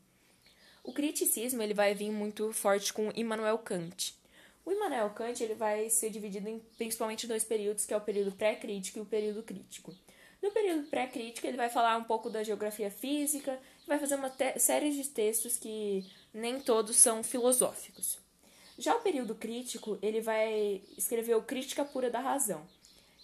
O 0.84 0.93
criticismo 0.93 1.62
ele 1.62 1.73
vai 1.73 1.93
vir 1.93 2.12
muito 2.12 2.53
forte 2.53 2.93
com 2.93 3.12
Immanuel 3.13 3.58
Kant. 3.58 4.15
O 4.65 4.71
Immanuel 4.71 5.10
Kant 5.10 5.43
ele 5.43 5.53
vai 5.53 5.89
ser 5.89 6.10
dividido 6.10 6.47
em 6.47 6.60
principalmente 6.77 7.27
dois 7.27 7.43
períodos, 7.43 7.86
que 7.86 7.93
é 7.93 7.97
o 7.97 8.01
período 8.01 8.32
pré-crítico 8.32 8.99
e 8.99 9.01
o 9.01 9.06
período 9.06 9.43
crítico. 9.43 9.93
No 10.41 10.51
período 10.51 10.88
pré-crítico, 10.88 11.47
ele 11.47 11.58
vai 11.58 11.69
falar 11.69 11.97
um 11.97 12.03
pouco 12.03 12.30
da 12.30 12.43
geografia 12.43 12.91
física, 12.91 13.60
vai 13.88 13.97
fazer 13.97 14.15
uma 14.15 14.32
série 14.58 14.91
de 14.91 15.03
textos 15.10 15.58
que 15.58 16.06
nem 16.34 16.60
todos 16.60 16.95
são 16.97 17.23
filosóficos. 17.23 18.19
Já 18.77 18.95
o 18.95 19.01
período 19.01 19.33
crítico, 19.33 19.97
ele 20.01 20.21
vai 20.21 20.83
escrever 20.97 21.35
o 21.35 21.41
Crítica 21.41 21.83
Pura 21.83 22.11
da 22.11 22.19
Razão, 22.19 22.65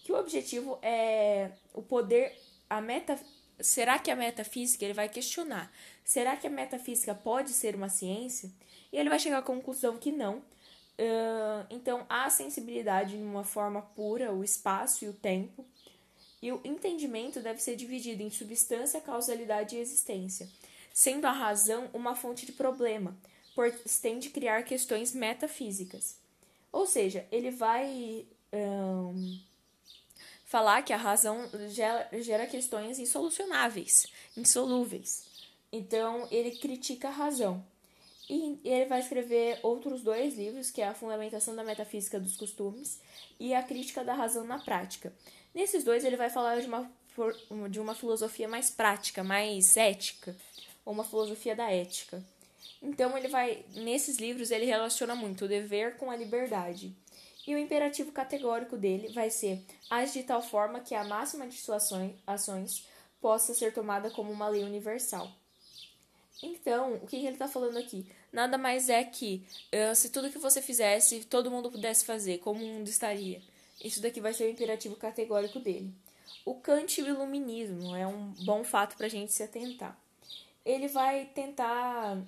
que 0.03 0.11
o 0.11 0.17
objetivo 0.17 0.79
é 0.81 1.51
o 1.73 1.81
poder, 1.81 2.35
a 2.69 2.81
meta, 2.81 3.19
será 3.59 3.99
que 3.99 4.09
a 4.09 4.15
metafísica, 4.15 4.83
ele 4.83 4.93
vai 4.93 5.07
questionar, 5.07 5.71
será 6.03 6.35
que 6.35 6.47
a 6.47 6.49
metafísica 6.49 7.13
pode 7.13 7.51
ser 7.51 7.75
uma 7.75 7.87
ciência? 7.87 8.51
E 8.91 8.97
ele 8.97 9.09
vai 9.09 9.19
chegar 9.19 9.39
à 9.39 9.43
conclusão 9.43 9.97
que 9.97 10.11
não. 10.11 10.37
Uh, 10.37 11.65
então, 11.69 12.05
a 12.09 12.29
sensibilidade 12.29 13.15
em 13.15 13.23
uma 13.23 13.43
forma 13.43 13.81
pura, 13.81 14.31
o 14.31 14.43
espaço 14.43 15.05
e 15.05 15.09
o 15.09 15.13
tempo, 15.13 15.65
e 16.41 16.51
o 16.51 16.61
entendimento 16.63 17.39
deve 17.39 17.61
ser 17.61 17.75
dividido 17.75 18.21
em 18.21 18.29
substância, 18.29 18.99
causalidade 19.01 19.75
e 19.75 19.79
existência, 19.79 20.49
sendo 20.93 21.25
a 21.25 21.31
razão 21.31 21.89
uma 21.93 22.15
fonte 22.15 22.45
de 22.45 22.51
problema, 22.51 23.15
pretende 23.55 24.29
criar 24.29 24.63
questões 24.63 25.13
metafísicas. 25.13 26.17
Ou 26.71 26.85
seja, 26.87 27.25
ele 27.31 27.51
vai 27.51 28.25
um, 28.51 29.39
falar 30.45 30.81
que 30.81 30.93
a 30.93 30.97
razão 30.97 31.49
gera, 31.69 32.09
gera 32.21 32.47
questões 32.47 32.99
insolucionáveis, 32.99 34.07
insolúveis. 34.35 35.25
Então, 35.71 36.27
ele 36.31 36.51
critica 36.51 37.07
a 37.07 37.11
razão. 37.11 37.63
E 38.29 38.59
ele 38.63 38.85
vai 38.85 38.99
escrever 38.99 39.59
outros 39.63 40.01
dois 40.01 40.35
livros, 40.35 40.71
que 40.71 40.81
é 40.81 40.87
A 40.87 40.93
Fundamentação 40.93 41.55
da 41.55 41.63
Metafísica 41.63 42.19
dos 42.19 42.37
Costumes 42.37 42.99
e 43.39 43.53
A 43.53 43.61
Crítica 43.61 44.03
da 44.03 44.13
Razão 44.13 44.45
na 44.45 44.59
Prática. 44.59 45.13
Nesses 45.53 45.83
dois, 45.83 46.05
ele 46.05 46.15
vai 46.15 46.29
falar 46.29 46.59
de 46.61 46.67
uma, 46.67 46.89
de 47.69 47.79
uma 47.79 47.93
filosofia 47.93 48.47
mais 48.47 48.69
prática, 48.69 49.23
mais 49.23 49.75
ética, 49.75 50.35
ou 50.85 50.93
uma 50.93 51.03
filosofia 51.03 51.55
da 51.55 51.69
ética. 51.69 52.23
Então 52.81 53.17
ele 53.17 53.27
vai 53.27 53.63
nesses 53.75 54.17
livros 54.17 54.51
ele 54.51 54.65
relaciona 54.65 55.15
muito 55.15 55.45
o 55.45 55.47
dever 55.47 55.97
com 55.97 56.11
a 56.11 56.15
liberdade. 56.15 56.95
E 57.45 57.53
o 57.53 57.57
imperativo 57.57 58.11
categórico 58.11 58.77
dele 58.77 59.09
vai 59.13 59.29
ser 59.29 59.61
age 59.89 60.13
de 60.13 60.23
tal 60.23 60.41
forma 60.41 60.79
que 60.79 60.95
a 60.95 61.03
máxima 61.03 61.47
de 61.47 61.57
suas 61.57 61.89
ações 62.25 62.87
possa 63.21 63.53
ser 63.53 63.73
tomada 63.73 64.09
como 64.09 64.31
uma 64.31 64.47
lei 64.47 64.63
universal. 64.63 65.29
Então, 66.41 66.95
o 66.95 67.07
que 67.07 67.15
ele 67.15 67.29
está 67.29 67.47
falando 67.47 67.77
aqui? 67.77 68.05
Nada 68.31 68.57
mais 68.57 68.89
é 68.89 69.03
que 69.03 69.45
uh, 69.73 69.95
se 69.95 70.09
tudo 70.09 70.29
que 70.29 70.37
você 70.37 70.61
fizesse, 70.61 71.23
todo 71.25 71.51
mundo 71.51 71.71
pudesse 71.71 72.03
fazer, 72.03 72.39
como 72.39 72.61
o 72.61 72.67
mundo 72.67 72.87
estaria? 72.87 73.41
Isso 73.81 74.01
daqui 74.01 74.19
vai 74.19 74.33
ser 74.33 74.45
o 74.45 74.49
imperativo 74.49 74.95
categórico 74.95 75.59
dele. 75.59 75.93
O 76.45 76.55
Kant 76.55 76.99
e 76.99 77.03
o 77.03 77.07
iluminismo 77.07 77.95
é 77.95 78.05
um 78.05 78.33
bom 78.43 78.63
fato 78.63 78.97
para 78.97 79.05
a 79.05 79.09
gente 79.09 79.31
se 79.31 79.43
atentar. 79.43 79.97
Ele 80.65 80.87
vai 80.89 81.25
tentar 81.27 82.21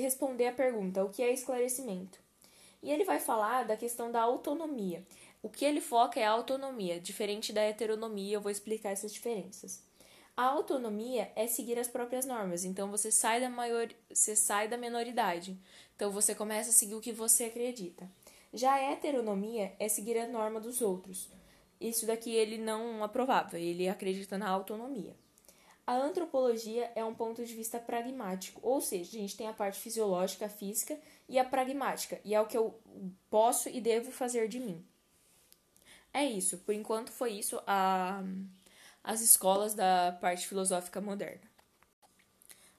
responder 0.00 0.46
a 0.46 0.52
pergunta: 0.52 1.04
o 1.04 1.10
que 1.10 1.22
é 1.22 1.32
esclarecimento? 1.32 2.18
E 2.82 2.90
ele 2.90 3.04
vai 3.04 3.20
falar 3.20 3.64
da 3.64 3.76
questão 3.76 4.10
da 4.10 4.22
autonomia. 4.22 5.06
O 5.42 5.48
que 5.48 5.64
ele 5.64 5.80
foca 5.80 6.18
é 6.18 6.24
a 6.24 6.30
autonomia, 6.30 7.00
diferente 7.00 7.52
da 7.52 7.62
heteronomia, 7.62 8.34
eu 8.34 8.40
vou 8.40 8.50
explicar 8.50 8.90
essas 8.90 9.12
diferenças. 9.12 9.82
A 10.36 10.44
autonomia 10.44 11.30
é 11.36 11.46
seguir 11.46 11.78
as 11.78 11.88
próprias 11.88 12.24
normas, 12.24 12.64
então 12.64 12.90
você 12.90 13.12
sai 13.12 13.40
da 13.40 13.50
maior, 13.50 13.88
você 14.08 14.34
sai 14.34 14.66
da 14.66 14.78
menoridade. 14.78 15.58
Então 15.94 16.10
você 16.10 16.34
começa 16.34 16.70
a 16.70 16.72
seguir 16.72 16.94
o 16.94 17.00
que 17.00 17.12
você 17.12 17.44
acredita. 17.44 18.10
Já 18.52 18.74
a 18.74 18.92
heteronomia 18.92 19.74
é 19.78 19.88
seguir 19.88 20.18
a 20.18 20.26
norma 20.26 20.60
dos 20.60 20.80
outros. 20.80 21.28
isso 21.80 22.06
daqui 22.06 22.30
ele 22.34 22.58
não 22.58 23.02
aprovava, 23.02 23.58
ele 23.58 23.88
acredita 23.88 24.38
na 24.38 24.48
autonomia. 24.48 25.14
A 25.86 25.96
antropologia 25.96 26.92
é 26.94 27.04
um 27.04 27.14
ponto 27.14 27.44
de 27.44 27.54
vista 27.54 27.78
pragmático, 27.78 28.60
ou 28.62 28.80
seja, 28.80 29.16
a 29.16 29.20
gente 29.20 29.36
tem 29.36 29.48
a 29.48 29.52
parte 29.52 29.80
fisiológica, 29.80 30.48
física, 30.48 30.98
e 31.28 31.38
a 31.38 31.44
pragmática, 31.44 32.20
e 32.24 32.34
é 32.34 32.40
o 32.40 32.46
que 32.46 32.56
eu 32.56 32.80
posso 33.28 33.68
e 33.68 33.80
devo 33.80 34.12
fazer 34.12 34.48
de 34.48 34.60
mim. 34.60 34.84
É 36.12 36.24
isso, 36.24 36.58
por 36.58 36.74
enquanto 36.74 37.10
foi 37.10 37.32
isso 37.32 37.60
a, 37.66 38.22
as 39.02 39.22
escolas 39.22 39.74
da 39.74 40.16
parte 40.20 40.46
filosófica 40.46 41.00
moderna. 41.00 41.50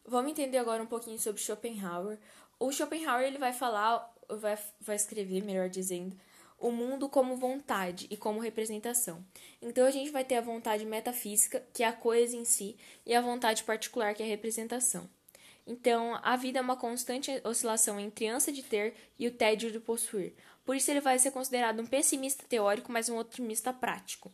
Vamos 0.06 0.32
entender 0.32 0.58
agora 0.58 0.84
um 0.84 0.88
pouquinho 0.88 1.20
sobre 1.20 1.42
Schopenhauer. 1.42 2.20
O 2.60 2.72
Schopenhauer 2.72 3.26
ele 3.26 3.38
vai 3.38 3.54
falar, 3.54 4.13
vai, 4.30 4.58
vai 4.80 4.96
escrever, 4.96 5.44
melhor 5.44 5.70
dizendo, 5.70 6.16
o 6.63 6.71
mundo 6.71 7.10
como 7.10 7.36
vontade 7.36 8.08
e 8.10 8.15
como 8.15 8.39
representação. 8.39 9.23
Então 9.62 9.86
a 9.86 9.91
gente 9.91 10.12
vai 10.12 10.23
ter 10.23 10.36
a 10.36 10.41
vontade 10.41 10.86
metafísica, 10.86 11.62
que 11.73 11.84
é 11.84 11.88
a 11.88 11.91
coisa 11.91 12.38
em 12.38 12.45
si, 12.45 12.78
e 13.06 13.13
a 13.13 13.19
vontade 13.19 13.65
particular, 13.65 14.15
que 14.15 14.23
é 14.23 14.26
a 14.26 14.30
representação. 14.30 15.10
Então, 15.67 16.19
a 16.21 16.36
vida 16.36 16.60
é 16.60 16.62
uma 16.62 16.76
constante 16.76 17.32
oscilação 17.43 17.99
entre 17.99 18.28
ânsia 18.28 18.52
de 18.52 18.63
ter 18.63 18.93
e 19.19 19.28
o 19.28 19.32
tédio 19.32 19.71
de 19.71 19.80
possuir. 19.80 20.34
Por 20.65 20.76
isso, 20.76 20.89
ele 20.89 20.99
vai 20.99 21.19
ser 21.19 21.32
considerado 21.32 21.82
um 21.82 21.86
pessimista 21.86 22.43
teórico, 22.47 22.91
mas 22.91 23.10
um 23.10 23.17
otimista 23.17 23.71
prático. 23.71 24.32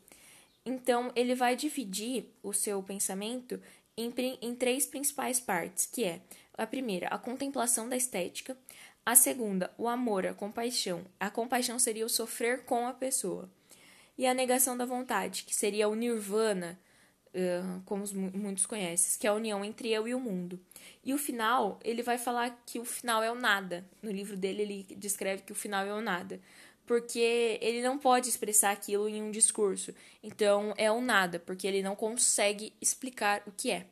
Então, 0.65 1.11
ele 1.15 1.35
vai 1.35 1.55
dividir 1.55 2.25
o 2.41 2.51
seu 2.51 2.81
pensamento 2.81 3.61
em, 3.95 4.11
em 4.41 4.55
três 4.55 4.87
principais 4.87 5.39
partes, 5.39 5.85
que 5.85 6.03
é 6.03 6.21
a 6.57 6.65
primeira, 6.65 7.07
a 7.07 7.17
contemplação 7.17 7.87
da 7.87 7.95
estética, 7.95 8.57
a 9.05 9.15
segunda, 9.15 9.71
o 9.77 9.88
amor, 9.88 10.25
a 10.27 10.33
compaixão. 10.33 11.03
A 11.19 11.29
compaixão 11.29 11.79
seria 11.79 12.05
o 12.05 12.09
sofrer 12.09 12.63
com 12.65 12.88
a 12.88 12.93
pessoa. 12.93 13.49
E 14.17 14.27
a 14.27 14.33
negação 14.33 14.77
da 14.77 14.85
vontade, 14.85 15.43
que 15.43 15.55
seria 15.55 15.88
o 15.88 15.95
nirvana, 15.95 16.79
como 17.85 18.03
muitos 18.33 18.65
conhecem, 18.65 19.19
que 19.19 19.27
é 19.27 19.29
a 19.29 19.33
união 19.33 19.63
entre 19.63 19.89
eu 19.89 20.07
e 20.07 20.13
o 20.13 20.19
mundo. 20.19 20.59
E 21.03 21.13
o 21.13 21.17
final, 21.17 21.79
ele 21.83 22.03
vai 22.03 22.17
falar 22.17 22.62
que 22.65 22.79
o 22.79 22.85
final 22.85 23.23
é 23.23 23.31
o 23.31 23.35
nada. 23.35 23.88
No 24.01 24.12
livro 24.12 24.35
dele, 24.35 24.62
ele 24.62 24.83
descreve 24.97 25.43
que 25.43 25.51
o 25.51 25.55
final 25.55 25.85
é 25.85 25.93
o 25.93 26.01
nada. 26.01 26.41
Porque 26.85 27.59
ele 27.62 27.81
não 27.81 27.97
pode 27.99 28.27
expressar 28.27 28.71
aquilo 28.71 29.07
em 29.07 29.21
um 29.21 29.31
discurso. 29.31 29.93
Então, 30.23 30.73
é 30.75 30.91
o 30.91 30.99
nada, 30.99 31.39
porque 31.39 31.67
ele 31.67 31.83
não 31.83 31.95
consegue 31.95 32.73
explicar 32.81 33.43
o 33.45 33.51
que 33.51 33.71
é. 33.71 33.85